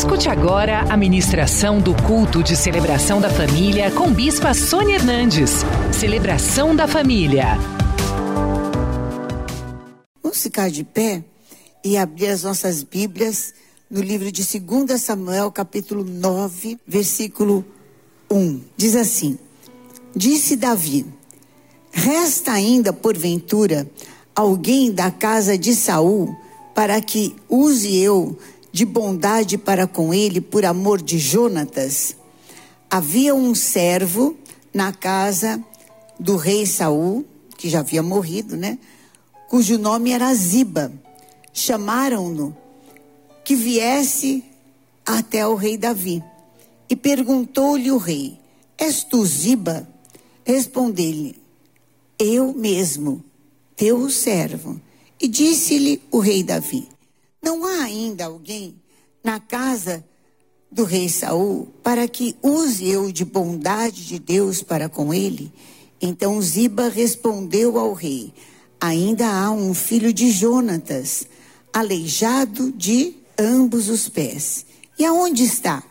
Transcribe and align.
Escute 0.00 0.30
agora 0.30 0.80
a 0.90 0.96
ministração 0.96 1.78
do 1.78 1.94
culto 2.04 2.42
de 2.42 2.56
celebração 2.56 3.20
da 3.20 3.28
família 3.28 3.90
com 3.90 4.10
Bispa 4.10 4.54
Sônia 4.54 4.94
Hernandes. 4.94 5.50
Celebração 5.92 6.74
da 6.74 6.88
família. 6.88 7.48
Vamos 10.22 10.42
ficar 10.42 10.70
de 10.70 10.84
pé 10.84 11.22
e 11.84 11.98
abrir 11.98 12.28
as 12.28 12.44
nossas 12.44 12.82
Bíblias 12.82 13.52
no 13.90 14.00
livro 14.00 14.32
de 14.32 14.42
2 14.58 14.98
Samuel, 14.98 15.52
capítulo 15.52 16.02
9, 16.02 16.78
versículo 16.86 17.62
1. 18.30 18.58
Diz 18.78 18.96
assim: 18.96 19.38
Disse 20.16 20.56
Davi: 20.56 21.04
Resta 21.92 22.52
ainda, 22.52 22.90
porventura, 22.90 23.86
alguém 24.34 24.92
da 24.92 25.10
casa 25.10 25.58
de 25.58 25.74
Saul 25.74 26.34
para 26.74 26.98
que 27.02 27.36
use 27.50 27.94
eu 27.98 28.38
de 28.72 28.84
bondade 28.84 29.58
para 29.58 29.86
com 29.86 30.12
ele 30.12 30.40
por 30.40 30.64
amor 30.64 31.00
de 31.00 31.18
Jonatas? 31.18 32.16
Havia 32.88 33.34
um 33.34 33.54
servo 33.54 34.36
na 34.72 34.92
casa 34.92 35.62
do 36.18 36.36
rei 36.36 36.66
Saul, 36.66 37.24
que 37.56 37.68
já 37.68 37.80
havia 37.80 38.02
morrido, 38.02 38.56
né? 38.56 38.78
Cujo 39.48 39.78
nome 39.78 40.12
era 40.12 40.32
Ziba. 40.34 40.92
Chamaram-no 41.52 42.56
que 43.44 43.56
viesse 43.56 44.44
até 45.04 45.46
o 45.46 45.54
rei 45.54 45.76
Davi. 45.76 46.22
E 46.88 46.94
perguntou-lhe 46.94 47.90
o 47.90 47.98
rei: 47.98 48.38
És 48.78 49.02
tu 49.02 49.24
Ziba? 49.24 49.88
Respondeu-lhe: 50.44 51.36
Eu 52.18 52.52
mesmo, 52.52 53.24
teu 53.76 54.08
servo. 54.10 54.80
E 55.20 55.28
disse-lhe 55.28 56.00
o 56.10 56.18
rei 56.18 56.42
Davi: 56.42 56.88
Não 57.50 57.64
há 57.64 57.82
ainda 57.82 58.26
alguém 58.26 58.76
na 59.24 59.40
casa 59.40 60.04
do 60.70 60.84
rei 60.84 61.08
Saul 61.08 61.66
para 61.82 62.06
que 62.06 62.36
use 62.40 62.88
eu 62.88 63.10
de 63.10 63.24
bondade 63.24 64.06
de 64.06 64.20
Deus 64.20 64.62
para 64.62 64.88
com 64.88 65.12
ele? 65.12 65.52
Então 66.00 66.40
Ziba 66.40 66.88
respondeu 66.88 67.76
ao 67.76 67.92
rei: 67.92 68.32
Ainda 68.80 69.26
há 69.26 69.50
um 69.50 69.74
filho 69.74 70.12
de 70.12 70.30
Jonatas, 70.30 71.26
aleijado 71.72 72.70
de 72.70 73.16
ambos 73.36 73.88
os 73.88 74.08
pés. 74.08 74.64
E 74.96 75.04
aonde 75.04 75.42
está? 75.42 75.82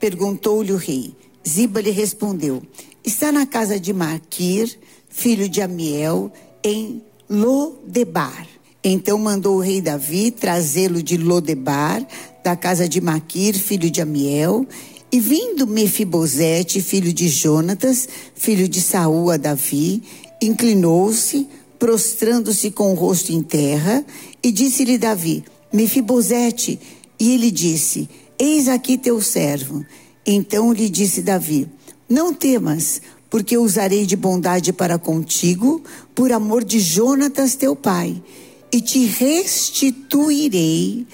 Perguntou-lhe 0.00 0.72
o 0.72 0.76
rei. 0.76 1.14
Ziba 1.48 1.80
lhe 1.80 1.92
respondeu: 1.92 2.60
Está 3.04 3.30
na 3.30 3.46
casa 3.46 3.78
de 3.78 3.92
Maquir, 3.92 4.76
filho 5.08 5.48
de 5.48 5.62
Amiel, 5.62 6.32
em 6.64 7.00
Lodebar. 7.30 8.57
Então 8.90 9.18
mandou 9.18 9.56
o 9.56 9.60
rei 9.60 9.82
Davi 9.82 10.30
trazê-lo 10.30 11.02
de 11.02 11.18
Lodebar, 11.18 12.06
da 12.42 12.56
casa 12.56 12.88
de 12.88 13.02
Maquir, 13.02 13.54
filho 13.54 13.90
de 13.90 14.00
Amiel, 14.00 14.66
e 15.12 15.20
vindo 15.20 15.66
Mefibosete, 15.66 16.80
filho 16.80 17.12
de 17.12 17.28
Jonatas, 17.28 18.08
filho 18.34 18.66
de 18.66 18.80
Saul 18.80 19.30
a 19.30 19.36
Davi, 19.36 20.02
inclinou-se, 20.40 21.46
prostrando-se 21.78 22.70
com 22.70 22.92
o 22.92 22.94
rosto 22.94 23.30
em 23.30 23.42
terra, 23.42 24.02
e 24.42 24.50
disse-lhe 24.50 24.96
Davi: 24.96 25.44
Mefibosete, 25.70 26.80
e 27.20 27.34
ele 27.34 27.50
disse: 27.50 28.08
Eis 28.38 28.68
aqui 28.68 28.96
teu 28.96 29.20
servo. 29.20 29.84
Então 30.24 30.72
lhe 30.72 30.88
disse 30.88 31.20
Davi: 31.20 31.68
Não 32.08 32.32
temas, 32.32 33.02
porque 33.28 33.58
usarei 33.58 34.06
de 34.06 34.16
bondade 34.16 34.72
para 34.72 34.98
contigo, 34.98 35.82
por 36.14 36.32
amor 36.32 36.64
de 36.64 36.80
Jonatas 36.80 37.54
teu 37.54 37.76
pai 37.76 38.22
e 38.70 38.80
te 38.80 39.06
restituirei 39.06 41.06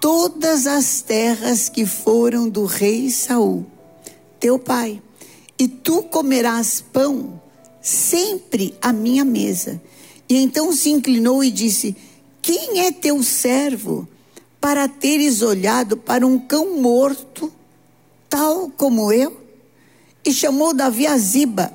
todas 0.00 0.66
as 0.66 1.02
terras 1.02 1.68
que 1.68 1.86
foram 1.86 2.48
do 2.48 2.64
rei 2.64 3.10
Saul, 3.10 3.66
teu 4.38 4.58
pai, 4.58 5.00
e 5.58 5.68
tu 5.68 6.02
comerás 6.02 6.82
pão 6.92 7.40
sempre 7.80 8.74
à 8.80 8.92
minha 8.92 9.24
mesa. 9.24 9.80
E 10.28 10.36
então 10.36 10.72
se 10.72 10.90
inclinou 10.90 11.44
e 11.44 11.50
disse: 11.50 11.96
Quem 12.40 12.80
é 12.80 12.92
teu 12.92 13.22
servo 13.22 14.08
para 14.60 14.88
teres 14.88 15.42
olhado 15.42 15.96
para 15.96 16.26
um 16.26 16.38
cão 16.38 16.80
morto, 16.80 17.52
tal 18.28 18.70
como 18.70 19.12
eu? 19.12 19.38
E 20.24 20.32
chamou 20.32 20.74
Davi 20.74 21.06
a 21.06 21.16
Ziba, 21.18 21.72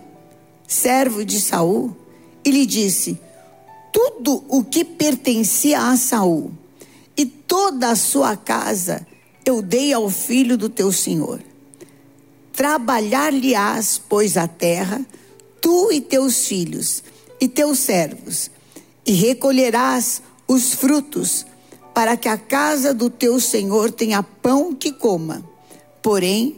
servo 0.68 1.26
de 1.26 1.42
Saul, 1.42 1.96
e 2.44 2.52
lhe 2.52 2.66
disse: 2.66 3.20
tudo 3.96 4.44
o 4.50 4.62
que 4.62 4.84
pertencia 4.84 5.80
a 5.80 5.96
Saul 5.96 6.52
e 7.16 7.26
toda 7.26 7.92
a 7.92 7.96
sua 7.96 8.36
casa 8.36 9.08
eu 9.46 9.62
dei 9.62 9.94
ao 9.94 10.10
filho 10.10 10.58
do 10.58 10.68
teu 10.68 10.92
senhor. 10.92 11.42
Trabalhar-lhe-ás, 12.52 14.02
pois, 14.10 14.36
a 14.36 14.50
terra, 14.50 15.00
tu 15.62 15.94
e 15.94 16.02
teus 16.02 16.46
filhos 16.46 17.04
e 17.40 17.48
teus 17.48 17.80
servos, 17.80 18.52
e 19.06 19.14
recolherás 19.14 20.22
os 20.46 20.74
frutos, 20.74 21.46
para 21.94 22.18
que 22.18 22.28
a 22.28 22.38
casa 22.38 22.94
do 22.94 23.10
teu 23.10 23.40
senhor 23.40 23.92
tenha 23.92 24.22
pão 24.22 24.76
que 24.76 24.92
coma. 24.92 25.42
Porém, 26.02 26.58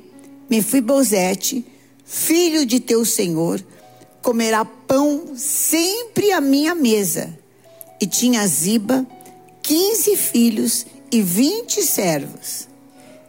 Mefibosete, 0.49 1.63
filho 2.03 2.65
de 2.65 2.79
teu 2.79 3.05
senhor, 3.05 3.63
comerá 4.27 4.65
pão 4.65 5.37
sempre 5.37 6.33
à 6.33 6.41
minha 6.41 6.75
mesa. 6.75 7.33
E 7.97 8.05
tinha 8.05 8.45
Ziba 8.45 9.07
quinze 9.61 10.17
filhos 10.17 10.85
e 11.09 11.21
vinte 11.21 11.81
servos. 11.81 12.67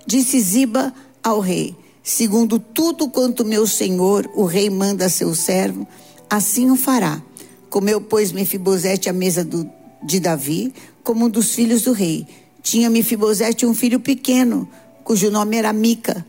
Disse 0.04 0.40
Ziba 0.40 0.92
ao 1.22 1.38
rei: 1.38 1.76
Segundo 2.02 2.58
tudo 2.58 3.08
quanto 3.08 3.44
meu 3.44 3.64
senhor, 3.64 4.28
o 4.34 4.44
rei, 4.44 4.68
manda 4.68 5.06
a 5.06 5.08
seu 5.08 5.36
servo, 5.36 5.86
assim 6.28 6.68
o 6.68 6.74
fará. 6.74 7.22
Comeu, 7.70 8.00
pois, 8.00 8.32
Mefibosete 8.32 9.08
à 9.08 9.12
mesa 9.12 9.44
do, 9.44 9.70
de 10.02 10.18
Davi, 10.18 10.74
como 11.04 11.26
um 11.26 11.30
dos 11.30 11.54
filhos 11.54 11.82
do 11.82 11.92
rei. 11.92 12.26
Tinha 12.60 12.90
Mefibosete 12.90 13.64
um 13.64 13.72
filho 13.72 14.00
pequeno, 14.00 14.68
cujo 15.04 15.30
nome 15.30 15.58
era 15.58 15.72
Mica. 15.72 16.26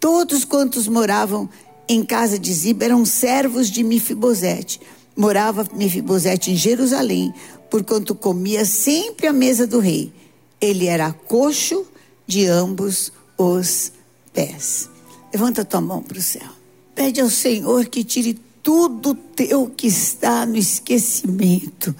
Todos 0.00 0.44
quantos 0.44 0.88
moravam 0.88 1.48
em 1.92 2.04
casa 2.04 2.38
de 2.38 2.52
Ziba 2.52 2.84
eram 2.84 3.04
servos 3.04 3.68
de 3.68 3.82
Mefibosete. 3.82 4.80
Morava 5.16 5.66
Mefibosete 5.74 6.52
em 6.52 6.56
Jerusalém, 6.56 7.34
porquanto 7.68 8.14
comia 8.14 8.64
sempre 8.64 9.26
à 9.26 9.32
mesa 9.32 9.66
do 9.66 9.80
rei. 9.80 10.12
Ele 10.60 10.86
era 10.86 11.12
coxo 11.12 11.84
de 12.28 12.46
ambos 12.46 13.12
os 13.36 13.90
pés. 14.32 14.88
Levanta 15.32 15.64
tua 15.64 15.80
mão 15.80 16.00
para 16.00 16.16
o 16.16 16.22
céu. 16.22 16.48
Pede 16.94 17.20
ao 17.20 17.28
Senhor 17.28 17.84
que 17.86 18.04
tire 18.04 18.38
tudo 18.62 19.12
teu 19.12 19.66
que 19.66 19.88
está 19.88 20.46
no 20.46 20.56
esquecimento. 20.56 21.92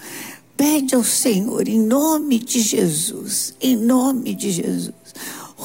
Pede 0.57 0.95
ao 0.95 1.03
Senhor 1.03 1.67
em 1.67 1.81
nome 1.81 2.39
de 2.39 2.61
Jesus, 2.61 3.57
em 3.61 3.75
nome 3.75 4.37
de 4.37 4.53
Jesus. 4.53 4.95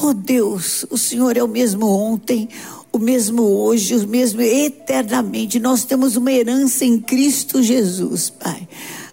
Oh 0.01 0.13
Deus, 0.13 0.83
o 0.89 0.97
Senhor 0.97 1.37
é 1.37 1.43
o 1.43 1.47
mesmo 1.47 1.87
ontem, 1.87 2.49
o 2.95 2.99
mesmo 2.99 3.43
hoje, 3.43 3.93
o 3.93 4.07
mesmo 4.07 4.41
eternamente. 4.41 5.59
Nós 5.59 5.83
temos 5.83 6.15
uma 6.15 6.31
herança 6.31 6.85
em 6.85 6.97
Cristo 6.97 7.61
Jesus, 7.61 8.29
Pai. 8.29 8.67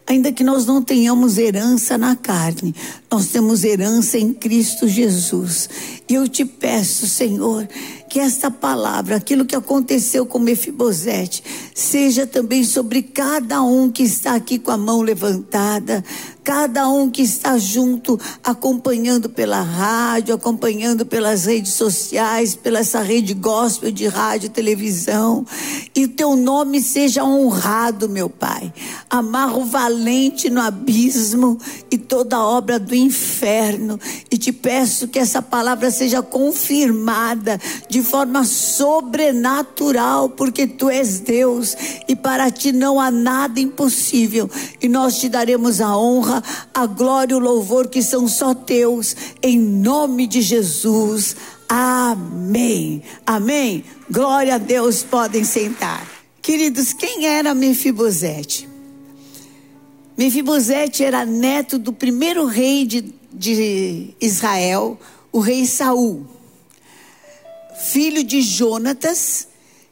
Ainda 0.06 0.32
que 0.32 0.44
nós 0.44 0.66
não 0.66 0.80
tenhamos 0.80 1.36
herança 1.36 1.98
na 1.98 2.14
carne, 2.14 2.74
nós 3.12 3.26
temos 3.26 3.62
herança 3.62 4.16
em 4.16 4.32
Cristo 4.32 4.88
Jesus. 4.88 5.68
E 6.08 6.14
eu 6.14 6.26
te 6.26 6.46
peço, 6.46 7.06
Senhor, 7.06 7.68
que 8.08 8.18
esta 8.18 8.50
palavra, 8.50 9.16
aquilo 9.16 9.44
que 9.44 9.54
aconteceu 9.54 10.24
com 10.24 10.38
Mefibosete, 10.38 11.42
seja 11.74 12.26
também 12.26 12.64
sobre 12.64 13.02
cada 13.02 13.62
um 13.62 13.90
que 13.90 14.02
está 14.02 14.34
aqui 14.34 14.58
com 14.58 14.70
a 14.70 14.78
mão 14.78 15.02
levantada, 15.02 16.02
cada 16.44 16.88
um 16.88 17.08
que 17.08 17.22
está 17.22 17.56
junto, 17.56 18.18
acompanhando 18.42 19.30
pela 19.30 19.60
rádio, 19.60 20.34
acompanhando 20.34 21.06
pelas 21.06 21.44
redes 21.44 21.74
sociais, 21.74 22.54
pela 22.54 22.80
essa 22.80 23.00
rede 23.00 23.32
gospel 23.32 23.90
de 23.90 24.08
rádio 24.08 24.46
e 24.46 24.50
televisão. 24.50 25.46
E 25.94 26.08
teu 26.08 26.34
nome 26.34 26.82
seja 26.82 27.24
honrado, 27.24 28.08
meu 28.08 28.28
Pai. 28.28 28.72
Amarro 29.08 29.64
valente 29.64 30.50
no 30.50 30.60
abismo 30.60 31.58
e 31.90 31.96
toda 31.96 32.42
obra 32.42 32.78
do 32.78 32.94
inferno. 33.02 33.98
E 34.30 34.38
te 34.38 34.52
peço 34.52 35.08
que 35.08 35.18
essa 35.18 35.42
palavra 35.42 35.90
seja 35.90 36.22
confirmada 36.22 37.60
de 37.88 38.02
forma 38.02 38.44
sobrenatural, 38.44 40.30
porque 40.30 40.66
tu 40.66 40.88
és 40.88 41.20
Deus 41.20 41.76
e 42.08 42.16
para 42.16 42.50
ti 42.50 42.72
não 42.72 43.00
há 43.00 43.10
nada 43.10 43.60
impossível. 43.60 44.50
E 44.80 44.88
nós 44.88 45.18
te 45.18 45.28
daremos 45.28 45.80
a 45.80 45.96
honra 45.96 46.42
a 46.72 46.86
glória 46.86 47.34
e 47.34 47.36
o 47.36 47.40
louvor 47.40 47.88
que 47.88 48.02
são 48.02 48.26
só 48.26 48.54
teus, 48.54 49.14
em 49.42 49.58
nome 49.58 50.26
de 50.26 50.40
Jesus. 50.40 51.36
Amém. 51.68 53.02
Amém. 53.26 53.84
Glória 54.10 54.56
a 54.56 54.58
Deus, 54.58 55.02
podem 55.02 55.44
sentar. 55.44 56.06
Queridos, 56.40 56.92
quem 56.92 57.26
era 57.26 57.54
Mefibosete? 57.54 58.71
Mefibosete 60.16 61.02
era 61.02 61.24
neto 61.24 61.78
do 61.78 61.92
primeiro 61.92 62.44
rei 62.46 62.84
de, 62.84 63.14
de 63.32 64.14
Israel, 64.20 64.98
o 65.32 65.40
rei 65.40 65.66
Saul, 65.66 66.26
filho 67.78 68.22
de 68.22 68.42
Jonatas, 68.42 69.48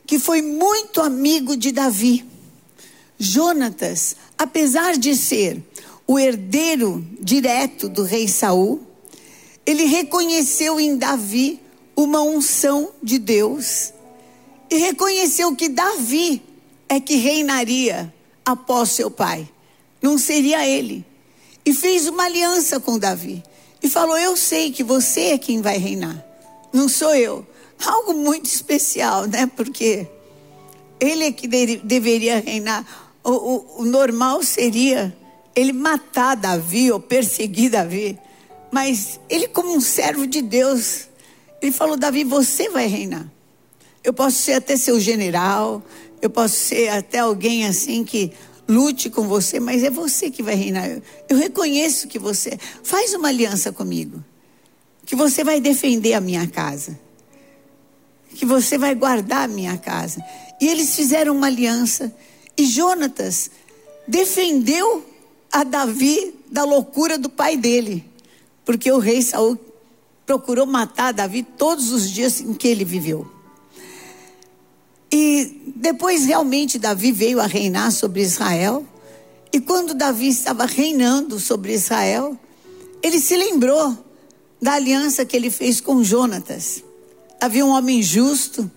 que 0.06 0.18
foi 0.18 0.42
muito 0.42 1.00
amigo 1.00 1.56
de 1.56 1.72
Davi. 1.72 2.24
Jonatas, 3.18 4.16
apesar 4.36 4.96
de 4.96 5.14
ser 5.14 5.62
o 6.06 6.18
herdeiro 6.18 7.06
direto 7.20 7.88
do 7.88 8.02
rei 8.02 8.26
Saul, 8.26 8.80
ele 9.64 9.84
reconheceu 9.84 10.80
em 10.80 10.96
Davi 10.96 11.60
uma 11.94 12.22
unção 12.22 12.90
de 13.02 13.18
Deus 13.18 13.92
e 14.68 14.76
reconheceu 14.78 15.54
que 15.54 15.68
Davi 15.68 16.42
é 16.88 16.98
que 16.98 17.16
reinaria 17.16 18.12
após 18.44 18.90
seu 18.90 19.10
pai, 19.10 19.48
não 20.02 20.18
seria 20.18 20.66
ele. 20.66 21.04
E 21.64 21.74
fez 21.74 22.06
uma 22.08 22.24
aliança 22.24 22.80
com 22.80 22.98
Davi 22.98 23.42
e 23.82 23.88
falou: 23.88 24.16
Eu 24.18 24.36
sei 24.36 24.70
que 24.70 24.82
você 24.82 25.32
é 25.32 25.38
quem 25.38 25.60
vai 25.60 25.78
reinar, 25.78 26.24
não 26.72 26.88
sou 26.88 27.14
eu. 27.14 27.46
Algo 27.84 28.12
muito 28.12 28.46
especial, 28.46 29.26
né? 29.26 29.46
Porque 29.56 30.06
ele 30.98 31.24
é 31.24 31.32
que 31.32 31.48
de 31.48 31.76
deveria 31.78 32.40
reinar. 32.40 32.84
O, 33.24 33.30
o, 33.30 33.82
o 33.82 33.84
normal 33.84 34.42
seria 34.42 35.16
ele 35.54 35.72
matar 35.72 36.36
Davi 36.36 36.90
ou 36.92 37.00
perseguir 37.00 37.70
Davi. 37.70 38.18
Mas 38.70 39.18
ele, 39.28 39.48
como 39.48 39.74
um 39.74 39.80
servo 39.80 40.26
de 40.26 40.42
Deus, 40.42 41.08
ele 41.60 41.72
falou: 41.72 41.96
Davi, 41.96 42.24
você 42.24 42.68
vai 42.68 42.86
reinar. 42.86 43.26
Eu 44.02 44.12
posso 44.12 44.38
ser 44.38 44.52
até 44.54 44.76
seu 44.76 44.98
general, 45.00 45.82
eu 46.22 46.30
posso 46.30 46.54
ser 46.54 46.88
até 46.88 47.18
alguém 47.18 47.66
assim 47.66 48.04
que 48.04 48.32
lute 48.70 49.10
com 49.10 49.26
você, 49.26 49.58
mas 49.58 49.82
é 49.82 49.90
você 49.90 50.30
que 50.30 50.42
vai 50.42 50.54
reinar. 50.54 50.88
Eu, 51.28 51.36
reconheço 51.36 52.08
que 52.08 52.18
você 52.18 52.58
faz 52.82 53.12
uma 53.14 53.28
aliança 53.28 53.72
comigo, 53.72 54.24
que 55.04 55.16
você 55.16 55.42
vai 55.42 55.60
defender 55.60 56.14
a 56.14 56.20
minha 56.20 56.46
casa, 56.46 56.98
que 58.34 58.46
você 58.46 58.78
vai 58.78 58.94
guardar 58.94 59.44
a 59.44 59.48
minha 59.48 59.76
casa. 59.76 60.22
E 60.60 60.68
eles 60.68 60.94
fizeram 60.94 61.34
uma 61.36 61.48
aliança. 61.48 62.14
E 62.56 62.66
Jonatas 62.66 63.50
defendeu 64.06 65.04
a 65.50 65.64
Davi 65.64 66.34
da 66.50 66.64
loucura 66.64 67.18
do 67.18 67.28
pai 67.28 67.56
dele 67.56 68.10
porque 68.70 68.92
o 68.92 68.98
rei 68.98 69.20
Saul 69.20 69.58
procurou 70.24 70.64
matar 70.64 71.12
Davi 71.12 71.42
todos 71.42 71.90
os 71.90 72.08
dias 72.08 72.40
em 72.40 72.54
que 72.54 72.68
ele 72.68 72.84
viveu. 72.84 73.28
E 75.12 75.72
depois 75.76 76.24
realmente 76.24 76.78
Davi 76.78 77.10
veio 77.10 77.40
a 77.40 77.46
reinar 77.46 77.90
sobre 77.90 78.22
Israel. 78.22 78.86
E 79.52 79.60
quando 79.60 79.94
Davi 79.94 80.28
estava 80.28 80.64
reinando 80.64 81.40
sobre 81.40 81.72
Israel, 81.72 82.38
ele 83.02 83.18
se 83.18 83.36
lembrou 83.36 83.96
da 84.60 84.74
aliança 84.74 85.24
que 85.24 85.36
ele 85.36 85.50
fez 85.50 85.80
com 85.80 86.04
Jonatas. 86.04 86.84
Havia 87.40 87.64
um 87.64 87.70
homem 87.70 88.02
justo, 88.02 88.70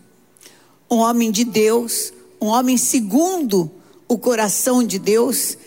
um 0.89 0.97
homem 0.97 1.30
de 1.30 1.44
Deus, 1.44 2.13
um 2.41 2.47
homem 2.47 2.77
segundo 2.77 3.69
o 4.07 4.18
coração 4.18 4.83
de 4.83 4.97
Deus, 4.97 5.57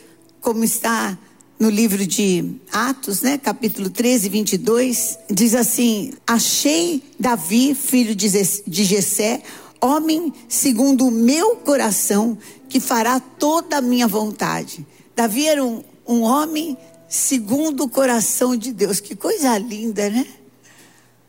como 0.40 0.64
está 0.64 1.18
no 1.58 1.70
livro 1.70 2.06
de 2.06 2.52
Atos, 2.70 3.22
né, 3.22 3.38
capítulo 3.38 3.88
13, 3.88 4.28
22, 4.28 5.18
diz 5.30 5.54
assim: 5.54 6.12
Achei 6.26 7.02
Davi, 7.18 7.74
filho 7.74 8.14
de 8.14 8.84
Jessé, 8.84 9.42
homem 9.86 10.32
segundo 10.48 11.06
o 11.06 11.10
meu 11.10 11.56
coração, 11.56 12.36
que 12.68 12.80
fará 12.80 13.18
toda 13.18 13.78
a 13.78 13.80
minha 13.80 14.06
vontade. 14.06 14.86
Davi 15.14 15.46
era 15.46 15.64
um, 15.64 15.82
um 16.06 16.22
homem 16.22 16.76
segundo 17.08 17.84
o 17.84 17.88
coração 17.88 18.56
de 18.56 18.72
Deus. 18.72 19.00
Que 19.00 19.14
coisa 19.14 19.56
linda, 19.58 20.10
né? 20.10 20.26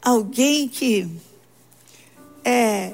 Alguém 0.02 0.68
que 0.68 1.08
é 2.44 2.94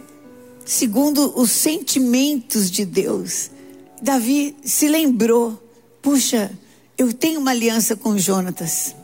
segundo 0.65 1.33
os 1.39 1.51
sentimentos 1.51 2.69
de 2.69 2.85
Deus. 2.85 3.51
Davi 4.01 4.55
se 4.63 4.87
lembrou, 4.87 5.61
puxa, 6.01 6.51
eu 6.97 7.13
tenho 7.13 7.39
uma 7.39 7.51
aliança 7.51 7.95
com 7.95 8.17
Jonatas. 8.17 8.95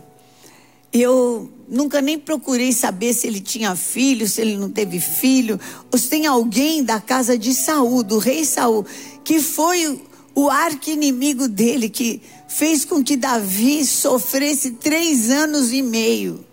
Eu 0.91 1.49
nunca 1.69 2.01
nem 2.01 2.17
procurei 2.17 2.73
saber 2.73 3.13
se 3.13 3.27
ele 3.27 3.39
tinha 3.39 3.75
filho, 3.75 4.27
se 4.27 4.41
ele 4.41 4.57
não 4.57 4.69
teve 4.69 4.99
filho, 4.99 5.59
ou 5.91 5.97
se 5.97 6.07
tem 6.07 6.25
alguém 6.25 6.83
da 6.83 6.99
casa 6.99 7.37
de 7.37 7.53
Saul, 7.53 8.03
do 8.03 8.17
rei 8.17 8.43
Saul, 8.43 8.85
que 9.23 9.39
foi 9.39 10.01
o 10.33 10.49
arqui-inimigo 10.49 11.47
dele, 11.47 11.89
que 11.89 12.21
fez 12.47 12.83
com 12.83 13.03
que 13.03 13.15
Davi 13.15 13.85
sofresse 13.85 14.71
três 14.71 15.29
anos 15.29 15.71
e 15.71 15.81
meio. 15.81 16.45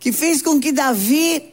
Que 0.00 0.10
fez 0.10 0.42
com 0.42 0.58
que 0.58 0.72
Davi. 0.72 1.44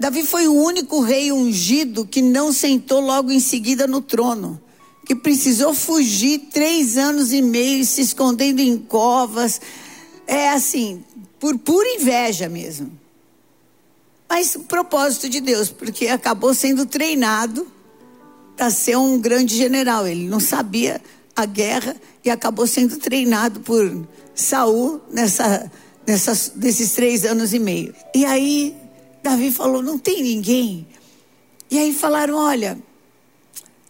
Davi 0.00 0.24
foi 0.24 0.48
o 0.48 0.54
único 0.54 1.00
rei 1.00 1.30
ungido 1.30 2.06
que 2.06 2.22
não 2.22 2.52
sentou 2.52 3.00
logo 3.00 3.30
em 3.30 3.38
seguida 3.38 3.86
no 3.86 4.00
trono 4.00 4.60
que 5.04 5.14
precisou 5.14 5.74
fugir 5.74 6.48
três 6.52 6.96
anos 6.96 7.32
e 7.32 7.42
meio 7.42 7.84
se 7.84 8.00
escondendo 8.00 8.60
em 8.60 8.78
covas. 8.78 9.60
É 10.26 10.50
assim, 10.50 11.02
por 11.42 11.58
pura 11.58 11.88
inveja 11.96 12.48
mesmo. 12.48 12.96
Mas 14.28 14.56
propósito 14.68 15.28
de 15.28 15.40
Deus, 15.40 15.70
porque 15.70 16.06
acabou 16.06 16.54
sendo 16.54 16.86
treinado 16.86 17.66
para 18.56 18.70
ser 18.70 18.96
um 18.96 19.20
grande 19.20 19.56
general. 19.56 20.06
Ele 20.06 20.28
não 20.28 20.38
sabia 20.38 21.02
a 21.34 21.44
guerra 21.44 21.96
e 22.24 22.30
acabou 22.30 22.64
sendo 22.64 22.96
treinado 22.96 23.58
por 23.58 24.06
Saul 24.36 25.00
nessa, 25.10 25.68
nessas, 26.06 26.52
nesses 26.54 26.92
três 26.92 27.24
anos 27.24 27.52
e 27.52 27.58
meio. 27.58 27.92
E 28.14 28.24
aí 28.24 28.76
Davi 29.20 29.50
falou: 29.50 29.82
não 29.82 29.98
tem 29.98 30.22
ninguém. 30.22 30.86
E 31.68 31.76
aí 31.76 31.92
falaram: 31.92 32.36
olha, 32.36 32.78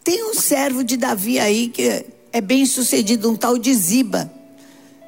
tem 0.02 0.24
um 0.24 0.32
servo 0.32 0.82
de 0.82 0.96
Davi 0.96 1.38
aí 1.38 1.68
que 1.68 2.02
é 2.32 2.40
bem 2.40 2.64
sucedido, 2.64 3.30
um 3.30 3.36
tal 3.36 3.58
de 3.58 3.74
Ziba. 3.74 4.32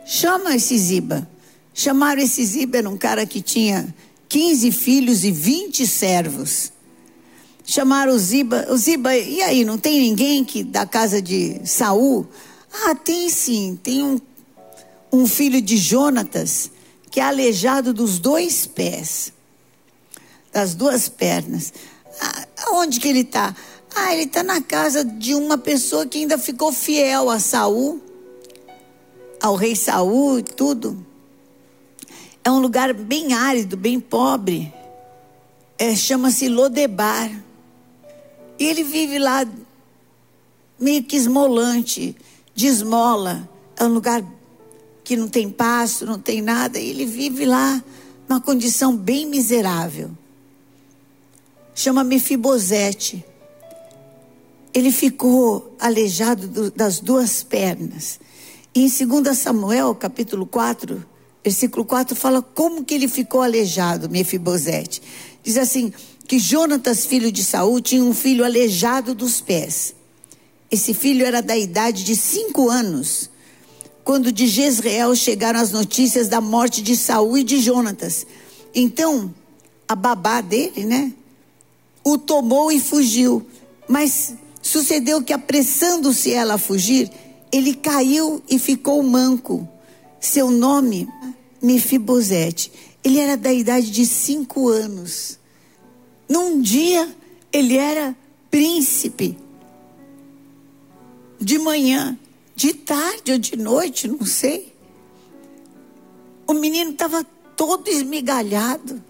Chama 0.05 0.55
esse 0.55 0.77
Ziba. 0.77 1.27
Chamaram 1.77 2.23
esse 2.23 2.45
Ziba, 2.45 2.89
um 2.89 2.97
cara 2.97 3.27
que 3.27 3.43
tinha 3.43 3.93
15 4.29 4.71
filhos 4.71 5.25
e 5.25 5.33
20 5.33 5.85
servos. 5.89 6.73
Chamaram 7.67 8.15
o 8.15 8.19
Ziba. 8.19 8.67
O 8.71 8.77
Ziba, 8.77 9.17
e 9.17 9.43
aí, 9.43 9.65
não 9.65 9.77
tem 9.77 9.99
ninguém 10.01 10.45
que 10.45 10.63
da 10.63 10.87
casa 10.87 11.21
de 11.21 11.61
Saul? 11.65 12.29
Ah, 12.73 12.95
tem 12.95 13.29
sim. 13.29 13.77
Tem 13.83 14.05
um, 14.05 14.21
um 15.13 15.27
filho 15.27 15.61
de 15.61 15.77
Jonatas 15.77 16.71
que 17.11 17.19
é 17.19 17.25
aleijado 17.25 17.93
dos 17.93 18.21
dois 18.21 18.67
pés, 18.67 19.33
das 20.53 20.77
duas 20.77 21.09
pernas. 21.09 21.73
Ah, 22.21 22.47
onde 22.73 23.01
que 23.01 23.09
ele 23.09 23.21
está? 23.21 23.55
Ah, 23.97 24.13
ele 24.13 24.25
está 24.25 24.45
na 24.45 24.61
casa 24.61 25.05
de 25.05 25.35
uma 25.35 25.59
pessoa 25.59 26.07
que 26.07 26.19
ainda 26.19 26.39
ficou 26.39 26.73
fiel 26.73 27.31
a 27.31 27.41
Saul, 27.41 28.01
ao 29.41 29.57
rei 29.57 29.75
Saul 29.75 30.39
e 30.39 30.43
tudo. 30.45 31.05
É 32.45 32.51
um 32.51 32.59
lugar 32.59 32.93
bem 32.93 33.33
árido, 33.33 33.77
bem 33.77 33.99
pobre. 33.99 34.73
É, 35.79 35.97
Chama-se 35.97 36.49
Lodebar. 36.49 37.31
E 38.59 38.65
ele 38.65 38.85
vive 38.85 39.19
lá 39.19 39.47
meio 40.79 41.03
que 41.03 41.17
esmolante, 41.17 42.15
de 42.55 42.67
esmola. 42.67 43.49
É 43.77 43.85
um 43.85 43.95
lugar 43.95 44.23
que 45.03 45.17
não 45.17 45.29
tem 45.29 45.49
pasto, 45.49 46.05
não 46.05 46.19
tem 46.19 46.43
nada. 46.43 46.79
E 46.79 46.91
ele 46.91 47.07
vive 47.07 47.45
lá 47.45 47.83
numa 48.29 48.41
condição 48.41 48.97
bem 48.97 49.27
miserável. 49.27 50.11
Chama 51.75 52.05
Mefibosete 52.05 53.25
ele 54.75 54.91
ficou 54.91 55.77
aleijado 55.79 56.49
do, 56.49 56.71
das 56.73 56.99
duas 56.99 57.45
pernas. 57.45 58.19
E 58.75 58.85
em 58.85 59.07
2 59.07 59.39
Samuel, 59.39 59.95
capítulo 59.95 60.45
4, 60.45 61.07
versículo 61.45 61.85
4, 61.85 62.17
fala 62.17 62.43
como 62.43 62.85
que 62.85 62.95
ele 62.95 63.07
ficou 63.07 63.43
aleijado, 63.43 64.11
Mefibosete. 64.11 65.01
Diz 65.43 65.57
assim, 65.57 65.93
que 66.27 66.39
Jonatas, 66.39 67.05
filho 67.05 67.31
de 67.31 67.45
Saul, 67.45 67.81
tinha 67.81 68.03
um 68.03 68.15
filho 68.15 68.45
aleijado 68.45 69.15
dos 69.15 69.41
pés. 69.41 69.95
Esse 70.71 70.95
filho 70.95 71.25
era 71.25 71.43
da 71.43 71.57
idade 71.57 72.03
de 72.03 72.17
cinco 72.17 72.71
anos, 72.71 73.31
quando 74.03 74.33
de 74.33 74.47
Jezreel 74.47 75.15
chegaram 75.15 75.61
as 75.61 75.71
notícias 75.71 76.27
da 76.27 76.41
morte 76.41 76.83
de 76.83 76.97
Saul 76.97 77.39
e 77.39 77.45
de 77.45 77.61
Jonatas. 77.61 78.27
Então, 78.75 79.33
a 79.87 79.95
babá 79.95 80.41
dele, 80.41 80.85
né, 80.85 81.13
o 82.03 82.19
tomou 82.19 82.73
e 82.73 82.81
fugiu. 82.81 83.47
Mas 83.87 84.35
Sucedeu 84.65 85.23
que, 85.23 85.35
apressando-se 85.35 86.33
ela 86.33 86.55
a 86.55 86.59
fugir, 86.59 87.11
ele 87.53 87.75
caiu 87.75 88.43
e 88.49 88.59
ficou 88.59 89.03
manco. 89.03 89.69
Seu 90.19 90.51
nome, 90.51 91.07
Mefibosete. 91.65 92.71
Ele 93.03 93.19
era 93.19 93.37
da 93.37 93.53
idade 93.53 93.91
de 93.91 94.05
cinco 94.05 94.69
anos. 94.69 95.39
Num 96.29 96.61
dia, 96.61 97.15
ele 97.51 97.77
era 97.77 98.15
príncipe. 98.51 99.39
De 101.41 101.59
manhã, 101.59 102.19
de 102.55 102.75
tarde 102.75 103.33
ou 103.33 103.39
de 103.39 103.57
noite, 103.57 104.07
não 104.07 104.27
sei. 104.27 104.75
O 106.47 106.53
menino 106.53 106.91
estava 106.91 107.25
todo 107.57 107.89
esmigalhado 107.89 109.03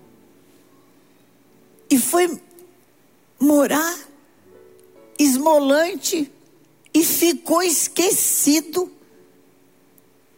e 1.90 1.98
foi 1.98 2.40
morar 3.40 3.98
esmolante 5.18 6.30
e 6.92 7.04
ficou 7.04 7.62
esquecido 7.62 8.90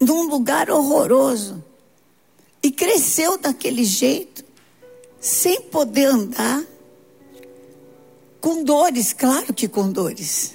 num 0.01 0.23
lugar 0.23 0.71
horroroso. 0.71 1.63
E 2.67 2.71
cresceu 2.73 3.39
daquele 3.39 3.85
jeito, 3.85 4.45
sem 5.21 5.61
poder 5.61 6.07
andar, 6.07 6.65
com 8.41 8.65
dores, 8.65 9.13
claro 9.13 9.55
que 9.55 9.69
com 9.69 9.89
dores. 9.93 10.55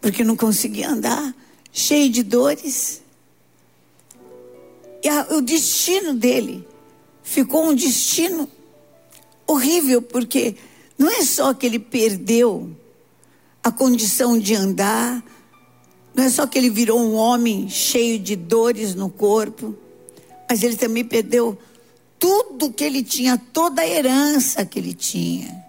Porque 0.00 0.24
não 0.24 0.34
conseguia 0.34 0.88
andar, 0.88 1.36
cheio 1.70 2.08
de 2.08 2.22
dores. 2.22 3.02
E 5.02 5.08
a, 5.10 5.34
o 5.34 5.42
destino 5.42 6.14
dele 6.14 6.66
ficou 7.22 7.66
um 7.66 7.74
destino 7.74 8.48
horrível, 9.46 10.00
porque 10.00 10.56
não 10.96 11.10
é 11.10 11.26
só 11.26 11.52
que 11.52 11.66
ele 11.66 11.78
perdeu 11.78 12.74
a 13.62 13.70
condição 13.70 14.38
de 14.38 14.54
andar, 14.54 15.22
não 16.14 16.24
é 16.24 16.30
só 16.30 16.46
que 16.46 16.56
ele 16.56 16.70
virou 16.70 16.98
um 16.98 17.16
homem 17.16 17.68
cheio 17.68 18.18
de 18.18 18.34
dores 18.34 18.94
no 18.94 19.10
corpo, 19.10 19.76
mas 20.52 20.62
ele 20.62 20.76
também 20.76 21.02
perdeu 21.02 21.56
tudo 22.18 22.70
que 22.70 22.84
ele 22.84 23.02
tinha, 23.02 23.38
toda 23.54 23.80
a 23.80 23.88
herança 23.88 24.66
que 24.66 24.78
ele 24.78 24.92
tinha. 24.92 25.64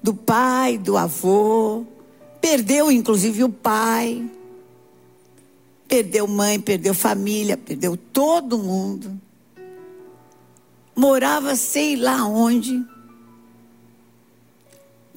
Do 0.00 0.14
pai, 0.14 0.78
do 0.78 0.96
avô, 0.96 1.84
perdeu 2.40 2.92
inclusive 2.92 3.42
o 3.42 3.48
pai, 3.48 4.30
perdeu 5.88 6.28
mãe, 6.28 6.60
perdeu 6.60 6.94
família, 6.94 7.56
perdeu 7.56 7.96
todo 7.96 8.56
mundo. 8.56 9.20
Morava 10.94 11.56
sei 11.56 11.96
lá 11.96 12.24
onde 12.26 12.80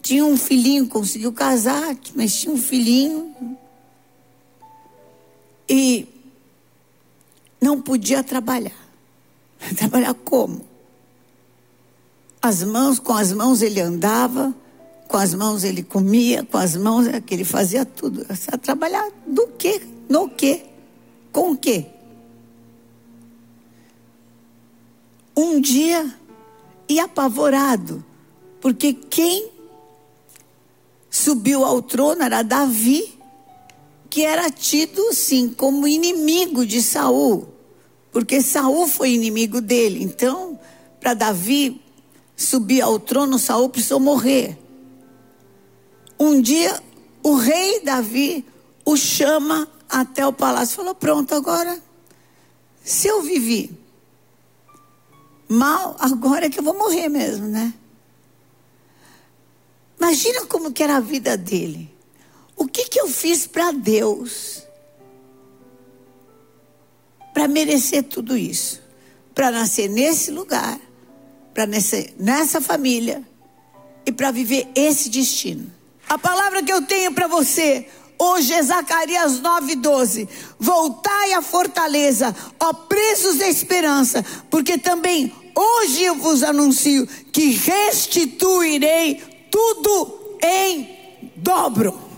tinha 0.01 0.25
um 0.25 0.35
filhinho, 0.35 0.87
conseguiu 0.87 1.31
casar, 1.31 1.95
mas 2.15 2.39
tinha 2.39 2.51
um 2.51 2.57
filhinho. 2.57 3.55
E 5.69 6.07
não 7.61 7.81
podia 7.81 8.23
trabalhar. 8.23 8.89
Trabalhar 9.75 10.13
como? 10.13 10.65
As 12.41 12.63
mãos, 12.63 12.99
com 12.99 13.13
as 13.13 13.33
mãos 13.33 13.61
ele 13.61 13.81
andava, 13.81 14.55
com 15.07 15.17
as 15.17 15.33
mãos 15.33 15.63
ele 15.63 15.83
comia, 15.83 16.43
com 16.43 16.57
as 16.57 16.75
mãos 16.77 17.07
é 17.07 17.19
que 17.19 17.33
ele 17.33 17.43
fazia 17.43 17.83
tudo. 17.83 18.25
A 18.51 18.57
trabalhar 18.57 19.09
do 19.27 19.47
quê? 19.57 19.81
No 20.07 20.29
quê? 20.29 20.65
Com 21.31 21.51
o 21.51 21.57
quê? 21.57 21.87
Um 25.35 25.59
dia, 25.59 26.13
e 26.89 26.99
apavorado, 26.99 28.03
porque 28.59 28.93
quem 28.93 29.51
subiu 31.09 31.63
ao 31.63 31.81
trono 31.83 32.23
era 32.23 32.41
Davi, 32.41 33.18
que 34.09 34.25
era 34.25 34.49
tido 34.49 35.13
sim 35.13 35.49
como 35.49 35.87
inimigo 35.87 36.65
de 36.65 36.81
Saul, 36.81 37.47
porque 38.11 38.41
Saul 38.41 38.87
foi 38.87 39.11
inimigo 39.11 39.61
dele. 39.61 40.03
Então, 40.03 40.59
para 40.99 41.13
Davi 41.13 41.81
subir 42.35 42.81
ao 42.81 42.99
trono, 42.99 43.37
Saul 43.37 43.69
precisou 43.69 43.99
morrer. 43.99 44.57
Um 46.19 46.41
dia, 46.41 46.81
o 47.21 47.35
rei 47.35 47.81
Davi 47.81 48.45
o 48.83 48.97
chama 48.97 49.69
até 49.87 50.25
o 50.25 50.33
palácio. 50.33 50.77
Falou: 50.77 50.95
Pronto, 50.95 51.33
agora, 51.35 51.79
se 52.83 53.07
eu 53.07 53.21
vivi 53.21 53.71
mal, 55.47 55.95
agora 55.99 56.45
é 56.45 56.49
que 56.49 56.59
eu 56.59 56.63
vou 56.63 56.77
morrer 56.77 57.09
mesmo, 57.09 57.47
né? 57.47 57.73
Imagina 59.97 60.45
como 60.45 60.71
que 60.71 60.81
era 60.81 60.97
a 60.97 61.01
vida 61.01 61.37
dele. 61.37 61.98
O 62.59 62.67
que 62.67 62.89
que 62.89 62.99
eu 62.99 63.07
fiz 63.07 63.47
para 63.47 63.71
Deus? 63.71 64.63
Para 67.33 67.47
merecer 67.47 68.03
tudo 68.03 68.35
isso. 68.37 68.81
Para 69.33 69.49
nascer 69.49 69.89
nesse 69.89 70.29
lugar, 70.29 70.77
para 71.53 71.65
nascer 71.65 72.13
nessa 72.19 72.59
família 72.59 73.23
e 74.05 74.11
para 74.11 74.29
viver 74.31 74.67
esse 74.75 75.09
destino. 75.09 75.71
A 76.07 76.17
palavra 76.17 76.61
que 76.61 76.73
eu 76.73 76.81
tenho 76.81 77.13
para 77.13 77.27
você 77.27 77.87
hoje 78.17 78.51
é 78.51 78.61
Zacarias 78.61 79.39
9:12. 79.39 80.27
Voltai 80.59 81.31
à 81.33 81.41
fortaleza, 81.41 82.35
ó 82.59 82.73
presos 82.73 83.37
da 83.37 83.47
esperança, 83.47 84.25
porque 84.49 84.77
também 84.77 85.33
hoje 85.55 86.03
eu 86.03 86.15
vos 86.15 86.43
anuncio 86.43 87.07
que 87.31 87.51
restituirei 87.51 89.23
tudo 89.49 90.37
em 90.43 90.89
dobro. 91.37 92.08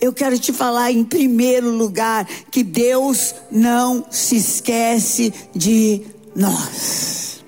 Eu 0.00 0.12
quero 0.12 0.38
te 0.38 0.52
falar 0.52 0.92
em 0.92 1.04
primeiro 1.04 1.70
lugar 1.70 2.26
que 2.50 2.62
Deus 2.62 3.34
não 3.50 4.04
se 4.10 4.36
esquece 4.36 5.32
de 5.54 6.02
nós. 6.34 7.42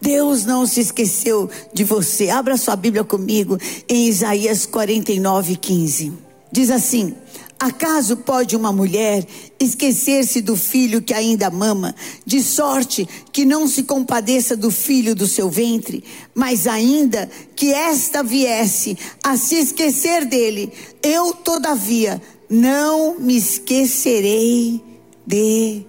Deus 0.00 0.44
não 0.44 0.66
se 0.66 0.80
esqueceu 0.80 1.50
de 1.72 1.82
você. 1.82 2.30
Abra 2.30 2.56
sua 2.56 2.76
Bíblia 2.76 3.02
comigo 3.02 3.58
em 3.88 4.08
Isaías 4.08 4.66
49, 4.66 5.56
15. 5.56 6.12
Diz 6.52 6.70
assim: 6.70 7.14
Acaso 7.58 8.18
pode 8.18 8.54
uma 8.54 8.70
mulher 8.70 9.26
esquecer-se 9.58 10.42
do 10.42 10.54
filho 10.54 11.00
que 11.00 11.14
ainda 11.14 11.50
mama, 11.50 11.94
de 12.24 12.42
sorte 12.42 13.08
que 13.32 13.46
não 13.46 13.66
se 13.66 13.84
compadeça 13.84 14.54
do 14.54 14.70
filho 14.70 15.14
do 15.14 15.26
seu 15.26 15.48
ventre, 15.48 16.04
mas 16.34 16.66
ainda 16.66 17.30
que 17.54 17.72
esta 17.72 18.22
viesse 18.22 18.98
a 19.24 19.38
se 19.38 19.54
esquecer 19.54 20.26
dele, 20.26 20.70
eu 21.02 21.32
todavia 21.32 22.20
não 22.48 23.18
me 23.18 23.36
esquecerei 23.36 24.82
de 25.26 25.82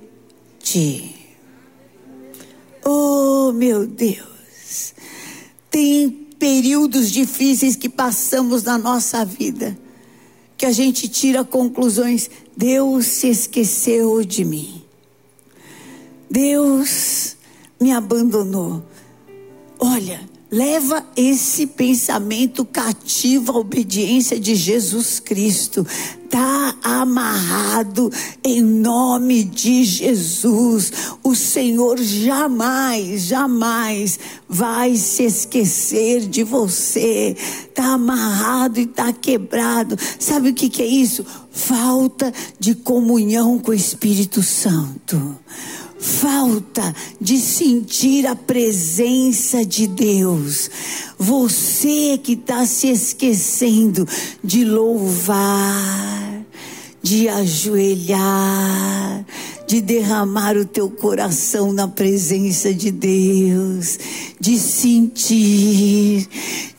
ti. 0.60 1.16
Oh, 2.86 3.52
meu 3.52 3.86
Deus, 3.86 4.94
tem 5.70 6.10
períodos 6.40 7.12
difíceis 7.12 7.76
que 7.76 7.90
passamos 7.90 8.64
na 8.64 8.78
nossa 8.78 9.26
vida 9.26 9.78
que 10.58 10.66
a 10.66 10.72
gente 10.72 11.08
tira 11.08 11.44
conclusões. 11.44 12.30
Deus 12.56 13.06
se 13.06 13.30
esqueceu 13.30 14.24
de 14.24 14.44
mim. 14.44 14.82
Deus 16.30 17.38
me 17.80 17.92
abandonou. 17.92 18.84
Olha, 19.80 20.20
Leva 20.50 21.06
esse 21.14 21.68
pensamento 21.68 22.64
cativo 22.64 23.52
à 23.52 23.58
obediência 23.58 24.40
de 24.40 24.56
Jesus 24.56 25.20
Cristo. 25.20 25.86
Está 26.24 26.74
amarrado 26.82 28.10
em 28.42 28.62
nome 28.62 29.44
de 29.44 29.84
Jesus. 29.84 30.92
O 31.22 31.36
Senhor 31.36 31.98
jamais, 31.98 33.24
jamais 33.24 34.18
vai 34.48 34.96
se 34.96 35.24
esquecer 35.24 36.22
de 36.22 36.44
você. 36.44 37.36
Está 37.68 37.96
amarrado 37.96 38.80
e 38.80 38.84
está 38.84 39.12
quebrado. 39.12 39.98
Sabe 40.18 40.50
o 40.50 40.54
que, 40.54 40.70
que 40.70 40.82
é 40.82 40.88
isso? 40.88 41.26
Falta 41.52 42.34
de 42.58 42.74
comunhão 42.74 43.60
com 43.60 43.72
o 43.72 43.74
Espírito 43.74 44.42
Santo 44.42 45.38
falta 46.00 46.94
de 47.20 47.38
sentir 47.38 48.26
a 48.28 48.36
presença 48.36 49.66
de 49.66 49.88
Deus. 49.88 50.70
Você 51.18 52.20
que 52.22 52.34
está 52.34 52.66
se 52.66 52.88
esquecendo 52.88 54.08
de 54.44 54.64
louvar, 54.64 56.42
de 57.02 57.28
ajoelhar, 57.30 59.26
de 59.68 59.82
derramar 59.82 60.56
o 60.56 60.66
teu 60.66 60.90
coração 60.90 61.74
na 61.74 61.88
presença 61.88 62.74
de 62.74 62.92
Deus, 62.92 64.00
de 64.40 64.58
sentir, 64.58 66.28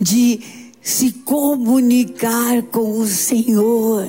de 0.00 0.57
se 0.88 1.12
comunicar 1.12 2.62
com 2.62 2.98
o 2.98 3.06
Senhor. 3.06 4.08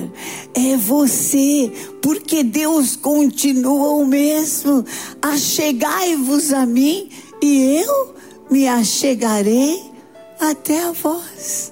É 0.54 0.78
você, 0.78 1.70
porque 2.00 2.42
Deus 2.42 2.96
continua 2.96 3.90
o 3.96 4.06
mesmo. 4.06 4.82
Achegai-vos 5.20 6.54
a 6.54 6.64
mim 6.64 7.10
e 7.42 7.82
eu 7.84 8.14
me 8.50 8.66
achegarei 8.66 9.78
até 10.40 10.84
a 10.84 10.92
vós. 10.92 11.70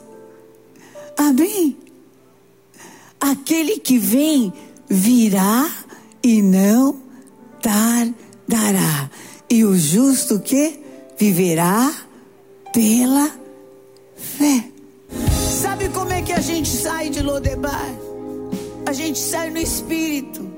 Amém? 1.16 1.74
Aquele 3.18 3.78
que 3.78 3.98
vem 3.98 4.52
virá 4.90 5.70
e 6.22 6.42
não 6.42 7.00
tardará. 7.62 9.10
E 9.48 9.64
o 9.64 9.74
justo 9.74 10.38
que 10.38 10.78
viverá 11.18 11.94
pela 12.74 13.32
fé. 14.14 14.77
Sabe 15.58 15.88
como 15.88 16.12
é 16.12 16.22
que 16.22 16.32
a 16.32 16.40
gente 16.40 16.68
sai 16.68 17.10
de 17.10 17.20
Lodebar? 17.20 17.92
A 18.86 18.92
gente 18.92 19.18
sai 19.18 19.50
no 19.50 19.58
espírito, 19.58 20.48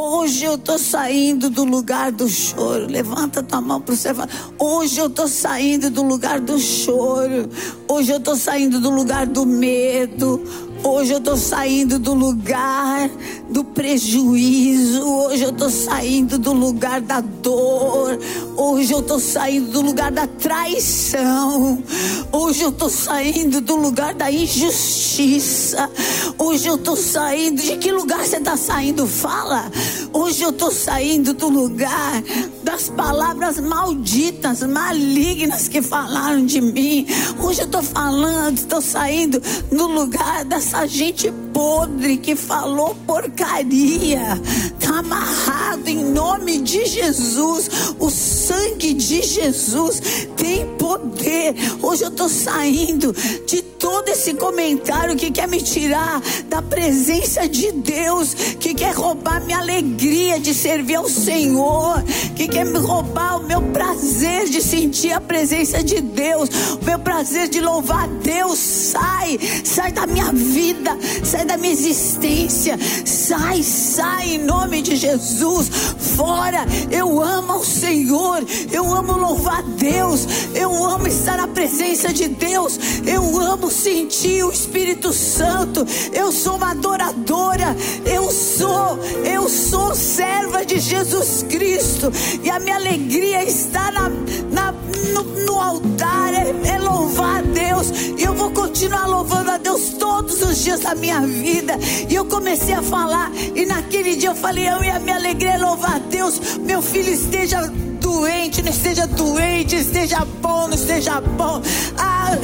Hoje 0.00 0.44
eu 0.44 0.54
estou 0.54 0.78
saindo 0.78 1.50
do 1.50 1.64
lugar 1.64 2.12
do 2.12 2.28
choro. 2.28 2.86
Levanta 2.86 3.42
tua 3.42 3.60
mão 3.60 3.80
para 3.80 3.94
o 3.94 3.96
céu. 3.96 4.14
Hoje 4.56 5.00
eu 5.00 5.08
estou 5.08 5.26
saindo 5.26 5.90
do 5.90 6.04
lugar 6.04 6.38
do 6.38 6.56
choro. 6.56 7.48
Hoje 7.88 8.12
eu 8.12 8.18
estou 8.18 8.36
saindo 8.36 8.80
do 8.80 8.90
lugar 8.90 9.26
do 9.26 9.44
medo. 9.44 10.40
Hoje 10.82 11.12
eu 11.12 11.18
estou 11.18 11.36
saindo 11.36 11.98
do 11.98 12.14
lugar 12.14 13.10
do 13.50 13.64
prejuízo. 13.64 15.02
Hoje 15.02 15.42
eu 15.42 15.50
estou 15.50 15.70
saindo 15.70 16.38
do 16.38 16.52
lugar 16.52 17.00
da 17.00 17.20
dor. 17.20 18.18
Hoje 18.56 18.92
eu 18.92 19.00
estou 19.00 19.18
saindo 19.18 19.70
do 19.70 19.80
lugar 19.80 20.12
da 20.12 20.26
traição. 20.26 21.82
Hoje 22.30 22.62
eu 22.62 22.68
estou 22.68 22.88
saindo 22.88 23.60
do 23.60 23.74
lugar 23.74 24.14
da 24.14 24.30
injustiça. 24.30 25.90
Hoje 26.38 26.68
eu 26.68 26.76
estou 26.76 26.96
saindo. 26.96 27.60
De 27.60 27.76
que 27.76 27.90
lugar 27.90 28.24
você 28.24 28.36
está 28.36 28.56
saindo? 28.56 29.06
Fala. 29.06 29.70
Hoje 30.12 30.42
eu 30.42 30.50
estou 30.50 30.70
saindo 30.70 31.34
do 31.34 31.48
lugar 31.48 32.22
das 32.62 32.88
palavras 32.88 33.58
malditas, 33.58 34.62
malignas 34.62 35.68
que 35.68 35.82
falaram 35.82 36.44
de 36.44 36.60
mim. 36.60 37.06
Hoje 37.42 37.62
eu 37.62 37.66
estou 37.66 37.82
falando, 37.82 38.58
estou 38.58 38.80
saindo 38.80 39.40
do 39.70 39.86
lugar 39.86 40.44
dessa 40.68 40.86
gente 40.86 41.32
podre 41.54 42.18
que 42.18 42.36
falou 42.36 42.94
porcaria. 43.06 44.38
Está 44.78 44.98
amarrado 44.98 45.88
em 45.88 46.04
nome 46.04 46.58
de 46.58 46.84
Jesus. 46.84 47.94
O 47.98 48.10
sangue 48.10 48.92
de 48.92 49.22
Jesus 49.22 50.28
tem 50.36 50.66
poder. 50.76 51.54
Hoje 51.80 52.04
eu 52.04 52.08
estou 52.08 52.28
saindo 52.28 53.14
de 53.46 53.62
todo 53.78 54.08
esse 54.08 54.34
comentário 54.34 55.16
que 55.16 55.30
quer 55.30 55.46
me 55.46 55.62
tirar 55.62 56.20
da 56.46 56.60
presença 56.60 57.48
de 57.48 57.72
Deus, 57.72 58.34
que 58.34 58.74
quer 58.74 58.94
roubar 58.94 59.44
minha 59.44 59.58
alegria 59.58 60.40
de 60.40 60.52
servir 60.52 60.96
ao 60.96 61.08
Senhor, 61.08 62.02
que 62.34 62.48
quer 62.48 62.64
me 62.64 62.78
roubar 62.78 63.38
o 63.38 63.44
meu 63.44 63.62
prazer 63.62 64.48
de 64.48 64.60
sentir 64.60 65.12
a 65.12 65.20
presença 65.20 65.82
de 65.82 66.00
Deus, 66.00 66.48
o 66.80 66.84
meu 66.84 66.98
prazer 66.98 67.48
de 67.48 67.60
louvar 67.60 68.04
a 68.04 68.06
Deus. 68.06 68.58
Sai, 68.58 69.38
sai 69.64 69.92
da 69.92 70.06
minha 70.06 70.32
vida, 70.32 70.98
sai 71.24 71.44
da 71.44 71.56
minha 71.56 71.72
existência, 71.72 72.78
sai, 73.04 73.62
sai 73.62 74.34
em 74.34 74.38
nome 74.38 74.82
de 74.82 74.96
Jesus. 74.96 75.68
Fora, 76.16 76.66
eu 76.90 77.22
amo 77.22 77.52
ao 77.52 77.64
Senhor, 77.64 78.44
eu 78.72 78.92
amo 78.92 79.12
louvar 79.12 79.60
a 79.60 79.62
Deus, 79.62 80.26
eu 80.54 80.84
amo 80.84 81.06
estar 81.06 81.36
na 81.36 81.48
presença 81.48 82.12
de 82.12 82.28
Deus, 82.28 82.78
eu 83.06 83.38
amo 83.40 83.67
sentir 83.70 84.44
o 84.44 84.50
Espírito 84.50 85.12
Santo. 85.12 85.86
Eu 86.12 86.32
sou 86.32 86.56
uma 86.56 86.70
adoradora, 86.72 87.76
eu 88.04 88.30
sou, 88.30 88.98
eu 89.24 89.48
sou 89.48 89.94
serva 89.94 90.64
de 90.64 90.78
Jesus 90.78 91.44
Cristo, 91.48 92.12
e 92.42 92.50
a 92.50 92.58
minha 92.58 92.76
alegria 92.76 93.44
está 93.44 93.90
na, 93.90 94.08
na 94.50 94.72
no, 95.12 95.22
no, 95.22 95.60
altar, 95.60 96.34
é, 96.34 96.74
é 96.74 96.78
louvar 96.78 97.38
a 97.38 97.42
Deus, 97.42 97.90
e 98.16 98.22
eu 98.22 98.34
vou 98.34 98.50
continuar 98.50 99.06
louvando 99.06 99.50
a 99.50 99.56
Deus 99.58 99.90
todos 99.98 100.42
os 100.42 100.58
dias 100.62 100.80
da 100.80 100.94
minha 100.94 101.20
vida. 101.20 101.78
E 102.08 102.14
eu 102.14 102.24
comecei 102.24 102.74
a 102.74 102.82
falar, 102.82 103.30
e 103.54 103.64
naquele 103.66 104.16
dia 104.16 104.30
eu 104.30 104.34
falei: 104.34 104.68
Eu 104.68 104.82
e 104.82 104.90
a 104.90 104.98
minha 104.98 105.16
alegria 105.16 105.52
é 105.52 105.58
louvar 105.58 105.96
a 105.96 105.98
Deus, 105.98 106.58
meu 106.58 106.82
filho 106.82 107.12
esteja 107.12 107.70
doente, 108.00 108.62
não 108.62 108.70
esteja 108.70 109.06
doente, 109.06 109.76
esteja 109.76 110.24
bom, 110.40 110.68
não 110.68 110.74
esteja 110.74 111.20
bom. 111.20 111.60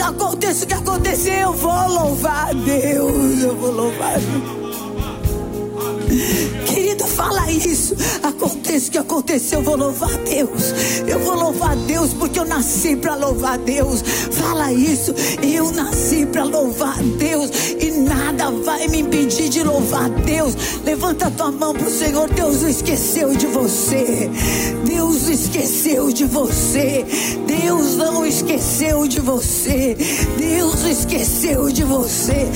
Aconteça 0.03 0.65
o 0.65 0.69
que 0.69 0.75
acontecer, 0.75 1.43
eu 1.43 1.53
vou 1.53 1.89
louvar 1.89 2.55
Deus, 2.55 3.43
eu 3.43 3.57
vou 3.57 3.71
louvar 3.71 4.19
Deus. 4.19 4.65
Fala 7.25 7.51
isso. 7.51 7.97
Aconteça 8.23 8.89
o 8.89 8.91
que 8.91 8.99
aconteceu, 8.99 9.61
eu 9.61 9.65
vou 9.65 9.77
louvar 9.79 10.15
Deus. 10.19 10.75
Eu 11.07 11.19
vou 11.21 11.35
louvar 11.35 11.75
Deus 11.75 12.13
porque 12.13 12.39
eu 12.39 12.45
nasci 12.45 12.97
para 12.97 13.15
louvar 13.15 13.57
Deus. 13.57 14.03
Fala 14.31 14.71
isso. 14.71 15.15
Eu 15.43 15.73
nasci 15.73 16.27
para 16.27 16.45
louvar 16.45 17.03
Deus 17.03 17.51
e 17.81 17.93
nada 17.93 18.51
vai 18.51 18.89
me 18.89 19.01
impedir 19.01 19.49
de 19.49 19.63
louvar 19.63 20.11
Deus. 20.11 20.55
Levanta 20.85 21.31
tua 21.31 21.51
mão 21.51 21.73
para 21.73 21.89
o 21.89 21.91
Senhor. 21.91 22.29
Deus 22.29 22.61
não 22.61 22.69
esqueceu 22.69 23.35
de 23.35 23.47
você. 23.47 24.31
Deus 24.85 25.27
esqueceu 25.27 26.13
de 26.13 26.27
você. 26.27 27.07
Deus 27.47 27.97
não 27.97 28.27
esqueceu 28.27 29.09
de 29.09 29.21
você. 29.21 29.97
Deus 30.37 30.85
esqueceu 30.85 31.71
de 31.71 31.85
você. 31.85 32.51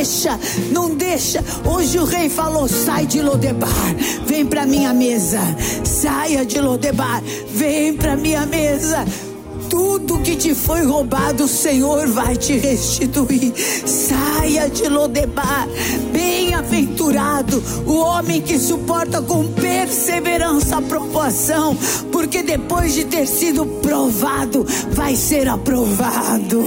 Deixa, 0.00 0.40
não 0.72 0.94
deixa. 0.94 1.44
Hoje 1.62 1.98
o 1.98 2.06
rei 2.06 2.30
falou: 2.30 2.66
sai 2.66 3.04
de 3.04 3.20
Lodebar, 3.20 3.94
vem 4.24 4.46
para 4.46 4.64
minha 4.64 4.94
mesa. 4.94 5.40
Saia 5.84 6.42
de 6.42 6.58
Lodebar, 6.58 7.22
vem 7.52 7.92
para 7.92 8.16
minha 8.16 8.46
mesa 8.46 9.04
tudo 10.00 10.22
que 10.22 10.36
te 10.36 10.54
foi 10.54 10.84
roubado, 10.84 11.44
o 11.44 11.48
Senhor 11.48 12.06
vai 12.08 12.36
te 12.36 12.56
restituir. 12.56 13.52
Saia 13.86 14.68
de 14.68 14.88
Lodebar, 14.88 15.68
bem-aventurado 16.12 17.62
o 17.86 17.96
homem 17.96 18.40
que 18.40 18.58
suporta 18.58 19.20
com 19.20 19.46
perseverança 19.48 20.78
a 20.78 20.82
provação, 20.82 21.76
porque 22.10 22.42
depois 22.42 22.94
de 22.94 23.04
ter 23.04 23.26
sido 23.26 23.66
provado, 23.66 24.66
vai 24.90 25.14
ser 25.16 25.48
aprovado. 25.48 26.62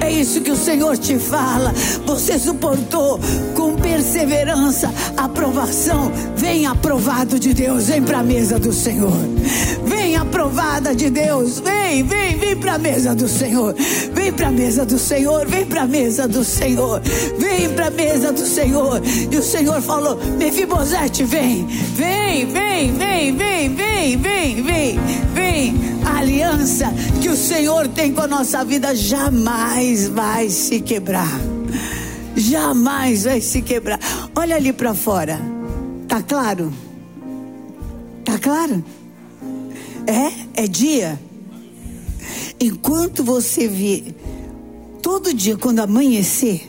É 0.00 0.10
isso 0.10 0.40
que 0.40 0.50
o 0.50 0.56
Senhor 0.56 0.96
te 0.96 1.18
fala. 1.18 1.72
Você 2.06 2.38
suportou 2.38 3.20
com 3.54 3.76
perseverança 3.76 4.92
a 5.16 5.24
aprovação. 5.24 6.10
Vem 6.36 6.66
aprovado 6.66 7.38
de 7.38 7.52
Deus, 7.52 7.86
vem 7.88 8.02
para 8.02 8.20
a 8.20 8.22
mesa 8.22 8.58
do 8.58 8.72
Senhor. 8.72 9.12
Vem 9.84 9.99
aprovada 10.20 10.94
de 10.94 11.10
Deus, 11.10 11.60
vem, 11.60 12.02
vem, 12.02 12.36
vem 12.36 12.56
para 12.56 12.74
a 12.74 12.78
mesa 12.78 13.14
do 13.14 13.28
Senhor. 13.28 13.74
Vem 14.12 14.32
para 14.32 14.48
a 14.48 14.50
mesa 14.50 14.84
do 14.84 14.98
Senhor, 14.98 15.46
vem 15.46 15.66
para 15.66 15.82
a 15.82 15.86
mesa 15.86 16.28
do 16.28 16.44
Senhor. 16.44 17.00
Vem 17.38 17.68
para 17.70 17.86
a 17.86 17.90
mesa 17.90 18.32
do 18.32 18.46
Senhor. 18.46 19.00
E 19.30 19.36
o 19.36 19.42
Senhor 19.42 19.80
falou: 19.80 20.16
Mefibosete, 20.38 21.24
vem, 21.24 21.66
vem, 21.66 22.46
vem, 22.46 22.92
vem, 22.92 23.36
vem, 23.36 23.74
vem, 23.74 24.16
vem, 24.16 24.62
vem, 24.62 24.98
vem. 25.34 25.74
A 26.04 26.18
aliança 26.18 26.92
que 27.20 27.28
o 27.28 27.36
Senhor 27.36 27.88
tem 27.88 28.12
com 28.12 28.22
a 28.22 28.26
nossa 28.26 28.64
vida 28.64 28.94
jamais 28.94 30.08
vai 30.08 30.48
se 30.48 30.80
quebrar. 30.80 31.40
Jamais 32.36 33.24
vai 33.24 33.40
se 33.40 33.62
quebrar. 33.62 33.98
Olha 34.34 34.56
ali 34.56 34.72
para 34.72 34.94
fora. 34.94 35.40
Tá 36.06 36.22
claro? 36.22 36.72
Tá 38.24 38.38
claro? 38.38 38.84
É, 40.10 40.64
é 40.64 40.66
dia. 40.66 41.20
Enquanto 42.58 43.22
você 43.22 43.68
vê, 43.68 44.12
todo 45.00 45.32
dia 45.32 45.56
quando 45.56 45.78
amanhecer, 45.78 46.68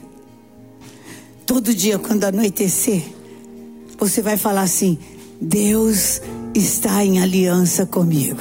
todo 1.43 1.73
dia 1.73 1.97
quando 1.97 2.23
anoitecer, 2.23 3.01
você 3.97 4.21
vai 4.21 4.38
falar 4.38 4.62
assim: 4.62 4.99
Deus 5.41 6.21
está 6.54 7.04
em 7.04 7.19
aliança 7.19 7.84
comigo. 7.84 8.39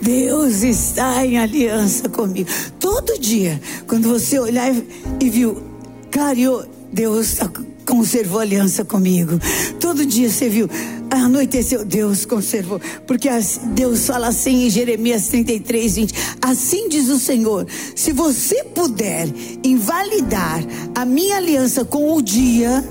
Deus 0.00 0.62
está 0.62 1.26
em 1.26 1.36
aliança 1.36 2.08
comigo. 2.08 2.48
Todo 2.78 3.18
dia, 3.18 3.60
quando 3.88 4.08
você 4.08 4.38
olhar 4.38 4.72
e 5.20 5.28
viu, 5.28 5.60
clareou, 6.08 6.64
Deus 6.92 7.36
conservou 7.84 8.38
aliança 8.38 8.84
comigo. 8.84 9.40
Todo 9.80 10.06
dia 10.06 10.30
você 10.30 10.48
viu, 10.48 10.70
anoiteceu, 11.10 11.84
Deus 11.84 12.24
conservou. 12.24 12.80
Porque 13.06 13.28
Deus 13.72 14.06
fala 14.06 14.28
assim 14.28 14.66
em 14.66 14.70
Jeremias 14.70 15.28
33, 15.28 15.96
20: 15.96 16.14
Assim 16.40 16.88
diz 16.88 17.08
o 17.08 17.18
Senhor: 17.18 17.66
se 17.94 18.12
você 18.12 18.64
puder 18.64 19.28
invalidar 19.64 20.64
a 20.94 21.04
minha 21.04 21.36
aliança 21.36 21.84
com 21.84 22.14
o 22.14 22.22
dia, 22.22 22.84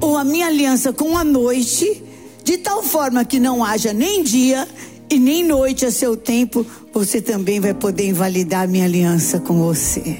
ou 0.00 0.16
a 0.16 0.24
minha 0.24 0.48
aliança 0.48 0.92
com 0.92 1.16
a 1.16 1.24
noite, 1.24 2.02
de 2.42 2.58
tal 2.58 2.82
forma 2.82 3.24
que 3.24 3.38
não 3.38 3.64
haja 3.64 3.92
nem 3.92 4.22
dia 4.22 4.66
e 5.08 5.18
nem 5.18 5.44
noite 5.44 5.86
a 5.86 5.92
seu 5.92 6.16
tempo, 6.16 6.66
você 6.92 7.20
também 7.20 7.60
vai 7.60 7.72
poder 7.72 8.08
invalidar 8.08 8.68
minha 8.68 8.84
aliança 8.84 9.38
com 9.38 9.62
você. 9.62 10.18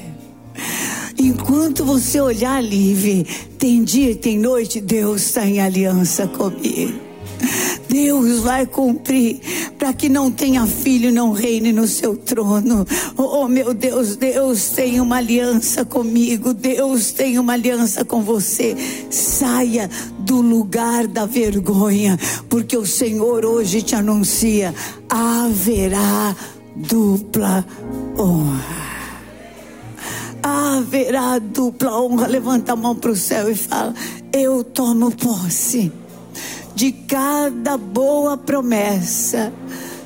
Enquanto 1.17 1.85
você 1.85 2.19
olhar 2.19 2.63
e 2.63 2.93
ver, 2.93 3.25
tem 3.57 3.83
dia 3.83 4.11
e 4.11 4.15
tem 4.15 4.37
noite, 4.37 4.79
Deus 4.79 5.23
está 5.23 5.45
em 5.45 5.59
aliança 5.59 6.27
comigo. 6.27 7.02
Deus 7.93 8.39
vai 8.39 8.65
cumprir 8.65 9.39
para 9.77 9.93
que 9.93 10.09
não 10.09 10.31
tenha 10.31 10.65
filho 10.65 11.11
não 11.11 11.31
reine 11.31 11.71
no 11.71 11.87
seu 11.87 12.17
trono. 12.17 12.87
Oh, 13.15 13.47
meu 13.47 13.71
Deus, 13.71 14.15
Deus 14.15 14.69
tem 14.69 14.99
uma 14.99 15.17
aliança 15.17 15.85
comigo. 15.85 16.55
Deus 16.55 17.11
tem 17.11 17.37
uma 17.37 17.53
aliança 17.53 18.03
com 18.03 18.23
você. 18.23 18.75
Saia 19.11 19.87
do 20.17 20.41
lugar 20.41 21.05
da 21.05 21.27
vergonha, 21.27 22.17
porque 22.49 22.75
o 22.75 22.83
Senhor 22.83 23.45
hoje 23.45 23.83
te 23.83 23.93
anuncia: 23.93 24.73
haverá 25.07 26.35
dupla 26.75 27.63
honra. 28.17 28.83
Haverá 30.41 31.37
dupla 31.37 32.01
honra. 32.01 32.25
Levanta 32.25 32.73
a 32.73 32.75
mão 32.75 32.95
para 32.95 33.11
o 33.11 33.15
céu 33.15 33.51
e 33.51 33.55
fala: 33.55 33.93
Eu 34.31 34.63
tomo 34.63 35.11
posse 35.11 35.91
de 36.75 36.91
cada 36.91 37.77
boa 37.77 38.37
promessa 38.37 39.53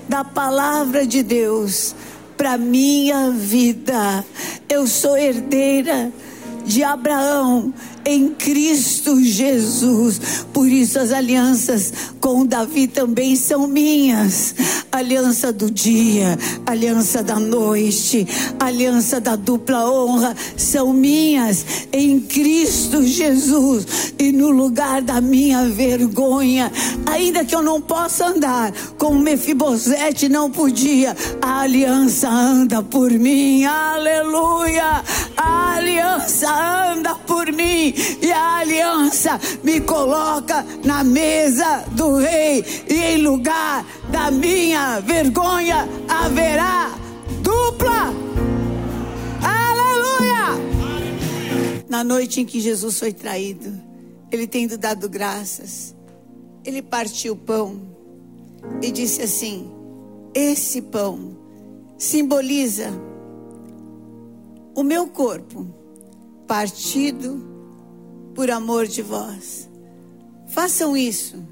da 0.08 0.24
palavra 0.24 1.06
de 1.06 1.24
Deus 1.24 1.96
para 2.38 2.58
minha 2.58 3.32
vida. 3.32 4.24
Eu 4.70 4.88
sou 4.88 5.18
herdeira 5.18 6.12
de 6.66 6.84
Abraão 6.84 7.74
em 8.08 8.30
Cristo 8.30 9.22
Jesus. 9.22 10.46
Por 10.54 10.70
isso 10.70 10.98
as 10.98 11.12
alianças 11.12 11.91
com 12.22 12.46
Davi 12.46 12.88
também 12.88 13.36
são 13.36 13.67
minhas. 13.67 14.56
Aliança 14.89 15.52
do 15.52 15.70
dia, 15.70 16.39
aliança 16.65 17.22
da 17.22 17.38
noite, 17.38 18.26
aliança 18.58 19.20
da 19.20 19.36
dupla 19.36 19.91
honra 19.91 20.34
são 20.56 20.93
minhas 20.93 21.65
em 21.91 22.22
Cristo 22.22 23.04
Jesus. 23.04 24.13
E 24.17 24.32
no 24.32 24.52
lugar 24.52 25.02
da 25.02 25.20
minha 25.20 25.67
vergonha, 25.67 26.72
ainda 27.06 27.43
que 27.43 27.54
eu 27.54 27.62
não 27.62 27.82
possa 27.82 28.28
andar 28.28 28.72
como 28.98 29.20
Mefibosete 29.20 30.30
não 30.30 30.50
podia, 30.50 31.15
a 31.41 31.60
aliança 31.60 32.30
anda 32.30 32.82
por 32.82 33.12
mim. 33.12 33.65
Aleluia! 33.65 35.04
A 35.36 35.76
aliança 35.76 36.50
anda 36.93 37.13
por 37.13 37.52
mim 37.52 37.97
e 38.22 38.32
a 38.32 38.58
aliança 38.58 39.40
me 39.64 39.82
coloca 39.82 40.66
na 40.84 41.04
mesa 41.04 41.84
do 41.92 42.18
rei, 42.18 42.64
e 42.88 42.94
em 42.94 43.18
lugar 43.18 43.86
da 44.12 44.30
minha 44.32 45.00
vergonha 45.00 45.88
haverá 46.08 46.92
dupla. 47.42 48.14
Aleluia! 49.42 50.58
Na 51.90 52.04
noite 52.04 52.42
em 52.42 52.46
que 52.46 52.60
Jesus 52.60 53.00
foi 53.00 53.14
traído, 53.14 53.74
ele 54.32 54.48
tendo 54.48 54.78
dado 54.78 55.10
graças, 55.10 55.96
ele 56.64 56.82
partiu 56.82 57.34
o 57.34 57.38
pão 57.38 57.82
e 58.82 58.92
disse 58.92 59.22
assim: 59.22 59.72
Esse 60.34 60.82
pão 60.82 61.38
simboliza 61.98 62.92
o 64.76 64.84
meu 64.84 65.08
corpo 65.08 65.66
partido 66.46 67.47
por 68.38 68.52
amor 68.52 68.86
de 68.86 69.02
vós. 69.02 69.67
Façam 70.45 70.95
isso 70.95 71.43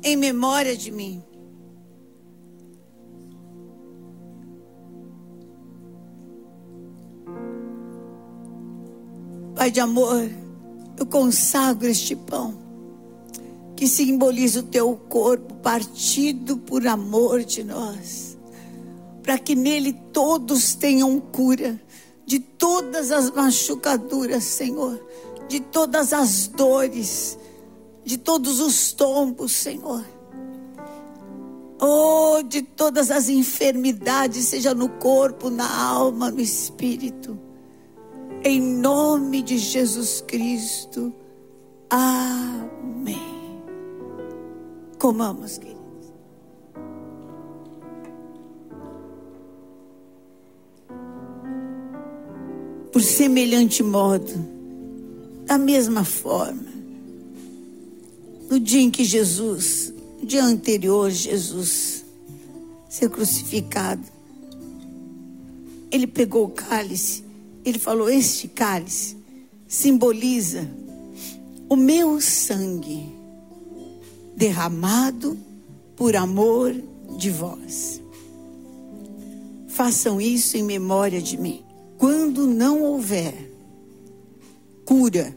em 0.00 0.16
memória 0.16 0.76
de 0.76 0.92
mim. 0.92 1.20
Pai 9.56 9.72
de 9.72 9.80
amor, 9.80 10.30
eu 10.96 11.04
consagro 11.06 11.88
este 11.88 12.14
pão 12.14 12.54
que 13.74 13.88
simboliza 13.88 14.60
o 14.60 14.62
teu 14.62 14.94
corpo 15.08 15.54
partido 15.54 16.58
por 16.58 16.86
amor 16.86 17.42
de 17.42 17.64
nós, 17.64 18.38
para 19.20 19.36
que 19.36 19.56
nele 19.56 19.94
todos 20.12 20.76
tenham 20.76 21.18
cura 21.18 21.80
de 22.26 22.38
todas 22.38 23.10
as 23.10 23.30
machucaduras, 23.30 24.44
Senhor, 24.44 25.00
de 25.48 25.60
todas 25.60 26.12
as 26.12 26.48
dores, 26.48 27.38
de 28.04 28.16
todos 28.16 28.60
os 28.60 28.92
tombos, 28.92 29.52
Senhor. 29.52 30.04
Oh, 31.80 32.42
de 32.42 32.62
todas 32.62 33.10
as 33.10 33.28
enfermidades, 33.28 34.46
seja 34.46 34.72
no 34.72 34.88
corpo, 34.88 35.50
na 35.50 35.68
alma, 35.68 36.30
no 36.30 36.40
espírito. 36.40 37.36
Em 38.44 38.60
nome 38.60 39.42
de 39.42 39.58
Jesus 39.58 40.22
Cristo. 40.26 41.12
Amém. 41.90 43.20
Comamos, 44.98 45.58
querido. 45.58 45.81
Por 52.92 53.02
semelhante 53.02 53.82
modo, 53.82 54.30
da 55.46 55.56
mesma 55.56 56.04
forma, 56.04 56.70
no 58.50 58.60
dia 58.60 58.82
em 58.82 58.90
que 58.90 59.02
Jesus, 59.02 59.92
no 60.20 60.26
dia 60.26 60.44
anterior, 60.44 61.10
Jesus 61.10 62.04
ser 62.90 63.08
crucificado, 63.08 64.02
ele 65.90 66.06
pegou 66.06 66.44
o 66.44 66.50
cálice, 66.50 67.24
ele 67.64 67.78
falou: 67.78 68.10
Este 68.10 68.46
cálice 68.46 69.16
simboliza 69.66 70.68
o 71.70 71.76
meu 71.76 72.20
sangue 72.20 73.10
derramado 74.36 75.38
por 75.96 76.14
amor 76.14 76.74
de 77.16 77.30
vós. 77.30 78.02
Façam 79.68 80.20
isso 80.20 80.58
em 80.58 80.62
memória 80.62 81.22
de 81.22 81.38
mim 81.38 81.71
quando 82.02 82.48
não 82.48 82.82
houver 82.82 83.32
cura, 84.84 85.32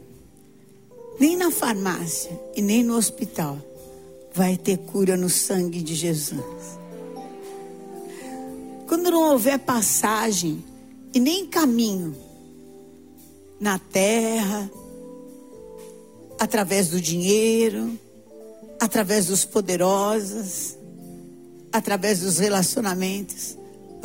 nem 1.20 1.36
na 1.36 1.48
farmácia 1.48 2.36
e 2.56 2.60
nem 2.60 2.82
no 2.82 2.96
hospital, 2.96 3.56
vai 4.34 4.56
ter 4.56 4.76
cura 4.78 5.16
no 5.16 5.30
sangue 5.30 5.80
de 5.80 5.94
Jesus. 5.94 6.42
Quando 8.88 9.12
não 9.12 9.30
houver 9.30 9.60
passagem 9.60 10.64
e 11.14 11.20
nem 11.20 11.46
caminho 11.46 12.16
na 13.60 13.78
terra, 13.78 14.68
através 16.40 16.88
do 16.88 17.00
dinheiro, 17.00 17.96
através 18.80 19.26
dos 19.26 19.44
poderosos, 19.44 20.76
através 21.72 22.18
dos 22.22 22.38
relacionamentos, 22.38 23.56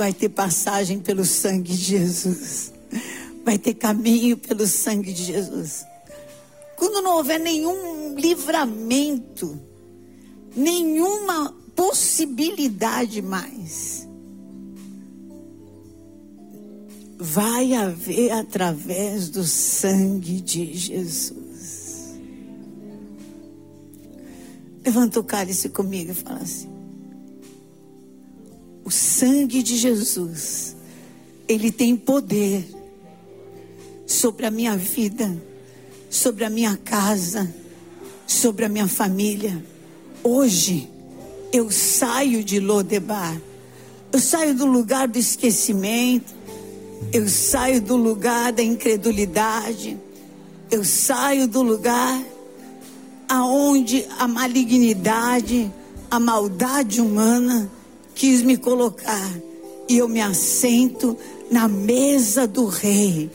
vai 0.01 0.11
ter 0.11 0.29
passagem 0.29 0.99
pelo 0.99 1.23
sangue 1.23 1.71
de 1.71 1.77
Jesus. 1.77 2.73
Vai 3.45 3.59
ter 3.59 3.75
caminho 3.75 4.35
pelo 4.35 4.65
sangue 4.65 5.13
de 5.13 5.25
Jesus. 5.25 5.85
Quando 6.75 7.03
não 7.03 7.17
houver 7.17 7.39
nenhum 7.39 8.15
livramento, 8.15 9.61
nenhuma 10.55 11.55
possibilidade 11.75 13.21
mais, 13.21 14.07
vai 17.19 17.75
haver 17.75 18.31
através 18.31 19.29
do 19.29 19.43
sangue 19.43 20.41
de 20.41 20.73
Jesus. 20.73 22.15
Levanta 24.83 25.19
o 25.19 25.23
cálice 25.23 25.69
comigo 25.69 26.09
e 26.09 26.15
fala 26.15 26.39
assim: 26.39 26.70
o 28.83 28.89
sangue 28.89 29.61
de 29.61 29.77
Jesus, 29.77 30.75
ele 31.47 31.71
tem 31.71 31.95
poder 31.95 32.67
sobre 34.07 34.45
a 34.45 34.51
minha 34.51 34.75
vida, 34.75 35.41
sobre 36.09 36.43
a 36.43 36.49
minha 36.49 36.75
casa, 36.77 37.53
sobre 38.25 38.65
a 38.65 38.69
minha 38.69 38.87
família. 38.87 39.63
Hoje 40.23 40.89
eu 41.53 41.69
saio 41.71 42.43
de 42.43 42.59
Lodebar. 42.59 43.39
Eu 44.11 44.19
saio 44.19 44.53
do 44.55 44.65
lugar 44.65 45.07
do 45.07 45.17
esquecimento. 45.17 46.33
Eu 47.13 47.27
saio 47.29 47.81
do 47.81 47.95
lugar 47.95 48.51
da 48.51 48.63
incredulidade. 48.63 49.97
Eu 50.69 50.83
saio 50.83 51.47
do 51.47 51.61
lugar 51.61 52.21
aonde 53.27 54.05
a 54.19 54.27
malignidade, 54.27 55.71
a 56.09 56.19
maldade 56.19 56.99
humana 56.99 57.69
quis 58.21 58.43
me 58.43 58.55
colocar 58.55 59.33
e 59.89 59.97
eu 59.97 60.07
me 60.07 60.21
assento 60.21 61.17
na 61.49 61.67
mesa 61.67 62.45
do 62.45 62.67
rei, 62.67 63.31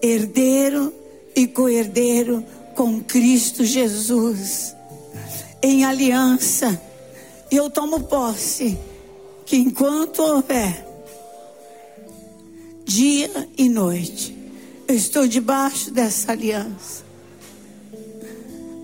herdeiro 0.00 0.90
e 1.36 1.46
co-herdeiro 1.46 2.42
com 2.74 2.98
Cristo 3.02 3.62
Jesus, 3.62 4.74
em 5.62 5.84
aliança. 5.84 6.80
E 7.50 7.56
eu 7.56 7.68
tomo 7.68 8.04
posse 8.04 8.78
que 9.44 9.58
enquanto 9.58 10.22
houver 10.22 10.86
dia 12.86 13.50
e 13.58 13.68
noite, 13.68 14.34
eu 14.88 14.94
estou 14.94 15.28
debaixo 15.28 15.90
dessa 15.90 16.32
aliança. 16.32 17.04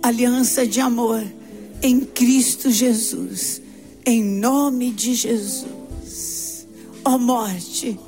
Aliança 0.02 0.66
de 0.66 0.78
amor 0.78 1.24
em 1.82 2.00
Cristo 2.00 2.70
Jesus 2.70 3.62
em 4.08 4.24
nome 4.24 4.90
de 4.90 5.14
Jesus. 5.14 6.66
Ó 7.04 7.14
oh 7.14 7.18
morte, 7.18 8.00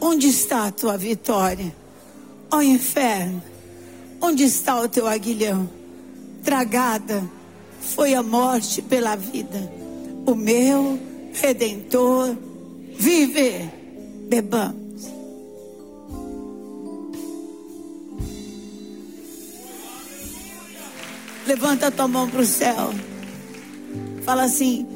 onde 0.00 0.26
está 0.26 0.66
a 0.66 0.72
tua 0.72 0.98
vitória? 0.98 1.72
Ó 2.50 2.56
oh 2.56 2.62
inferno, 2.62 3.40
onde 4.20 4.42
está 4.42 4.80
o 4.80 4.88
teu 4.88 5.06
aguilhão? 5.06 5.68
Tragada 6.42 7.22
foi 7.80 8.14
a 8.14 8.24
morte 8.24 8.82
pela 8.82 9.14
vida. 9.14 9.72
O 10.26 10.34
meu 10.34 10.98
redentor 11.32 12.36
vive. 12.98 13.70
Bebamos. 14.28 15.06
Levanta 21.46 21.86
a 21.86 21.90
tua 21.92 22.08
mão 22.08 22.28
para 22.28 22.40
o 22.40 22.46
céu. 22.46 22.92
Fala 24.24 24.42
assim: 24.42 24.95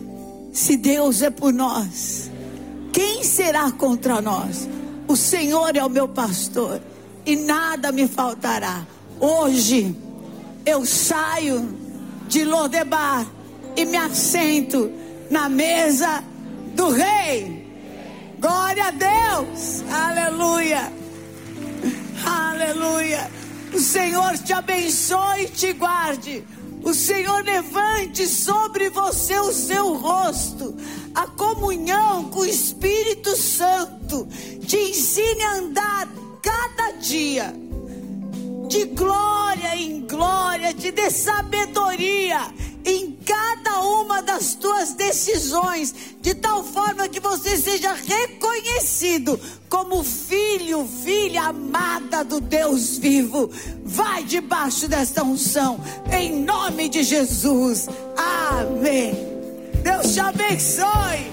se 0.52 0.76
Deus 0.76 1.22
é 1.22 1.30
por 1.30 1.52
nós, 1.52 2.30
quem 2.92 3.22
será 3.22 3.70
contra 3.70 4.20
nós? 4.20 4.68
O 5.06 5.16
Senhor 5.16 5.76
é 5.76 5.84
o 5.84 5.90
meu 5.90 6.08
pastor 6.08 6.80
e 7.24 7.36
nada 7.36 7.92
me 7.92 8.06
faltará. 8.08 8.86
Hoje 9.18 9.94
eu 10.64 10.84
saio 10.84 11.68
de 12.28 12.44
Lodebar 12.44 13.26
e 13.76 13.84
me 13.84 13.96
assento 13.96 14.90
na 15.30 15.48
mesa 15.48 16.22
do 16.74 16.90
rei. 16.90 17.60
Glória 18.38 18.84
a 18.84 18.90
Deus. 18.90 19.82
Aleluia. 19.90 20.92
Aleluia. 22.24 23.30
O 23.72 23.78
Senhor 23.78 24.36
te 24.38 24.52
abençoe 24.52 25.42
e 25.42 25.48
te 25.48 25.72
guarde. 25.72 26.44
O 26.82 26.94
Senhor 26.94 27.44
levante 27.44 28.26
sobre 28.26 28.90
você 28.90 29.38
o 29.38 29.52
seu 29.52 29.94
rosto, 29.94 30.74
a 31.14 31.26
comunhão 31.26 32.30
com 32.30 32.40
o 32.40 32.46
Espírito 32.46 33.36
Santo, 33.36 34.26
te 34.66 34.76
ensine 34.76 35.42
a 35.42 35.54
andar 35.56 36.08
cada 36.42 36.92
dia 36.92 37.54
de 38.68 38.84
glória 38.84 39.76
em 39.76 40.06
glória, 40.06 40.72
te 40.72 40.90
dê 40.90 41.10
sabedoria 41.10 42.52
em 42.90 43.16
cada 43.24 43.80
uma 43.82 44.20
das 44.20 44.54
tuas 44.54 44.94
decisões, 44.94 45.94
de 46.20 46.34
tal 46.34 46.64
forma 46.64 47.08
que 47.08 47.20
você 47.20 47.56
seja 47.56 47.92
reconhecido 47.92 49.38
como 49.68 50.02
filho, 50.02 50.88
filha 51.04 51.44
amada 51.44 52.24
do 52.24 52.40
Deus 52.40 52.98
vivo. 52.98 53.48
Vai 53.84 54.24
debaixo 54.24 54.88
desta 54.88 55.22
unção, 55.22 55.80
em 56.12 56.42
nome 56.42 56.88
de 56.88 57.04
Jesus. 57.04 57.88
Amém. 58.16 59.14
Deus 59.84 60.12
te 60.12 60.20
abençoe. 60.20 61.30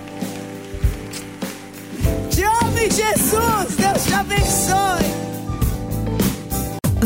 Te 2.30 2.43
ame, 2.43 2.89
Jesus. 2.91 3.76
Deus 3.76 4.04
te 4.06 4.13
abençoe. 4.13 5.37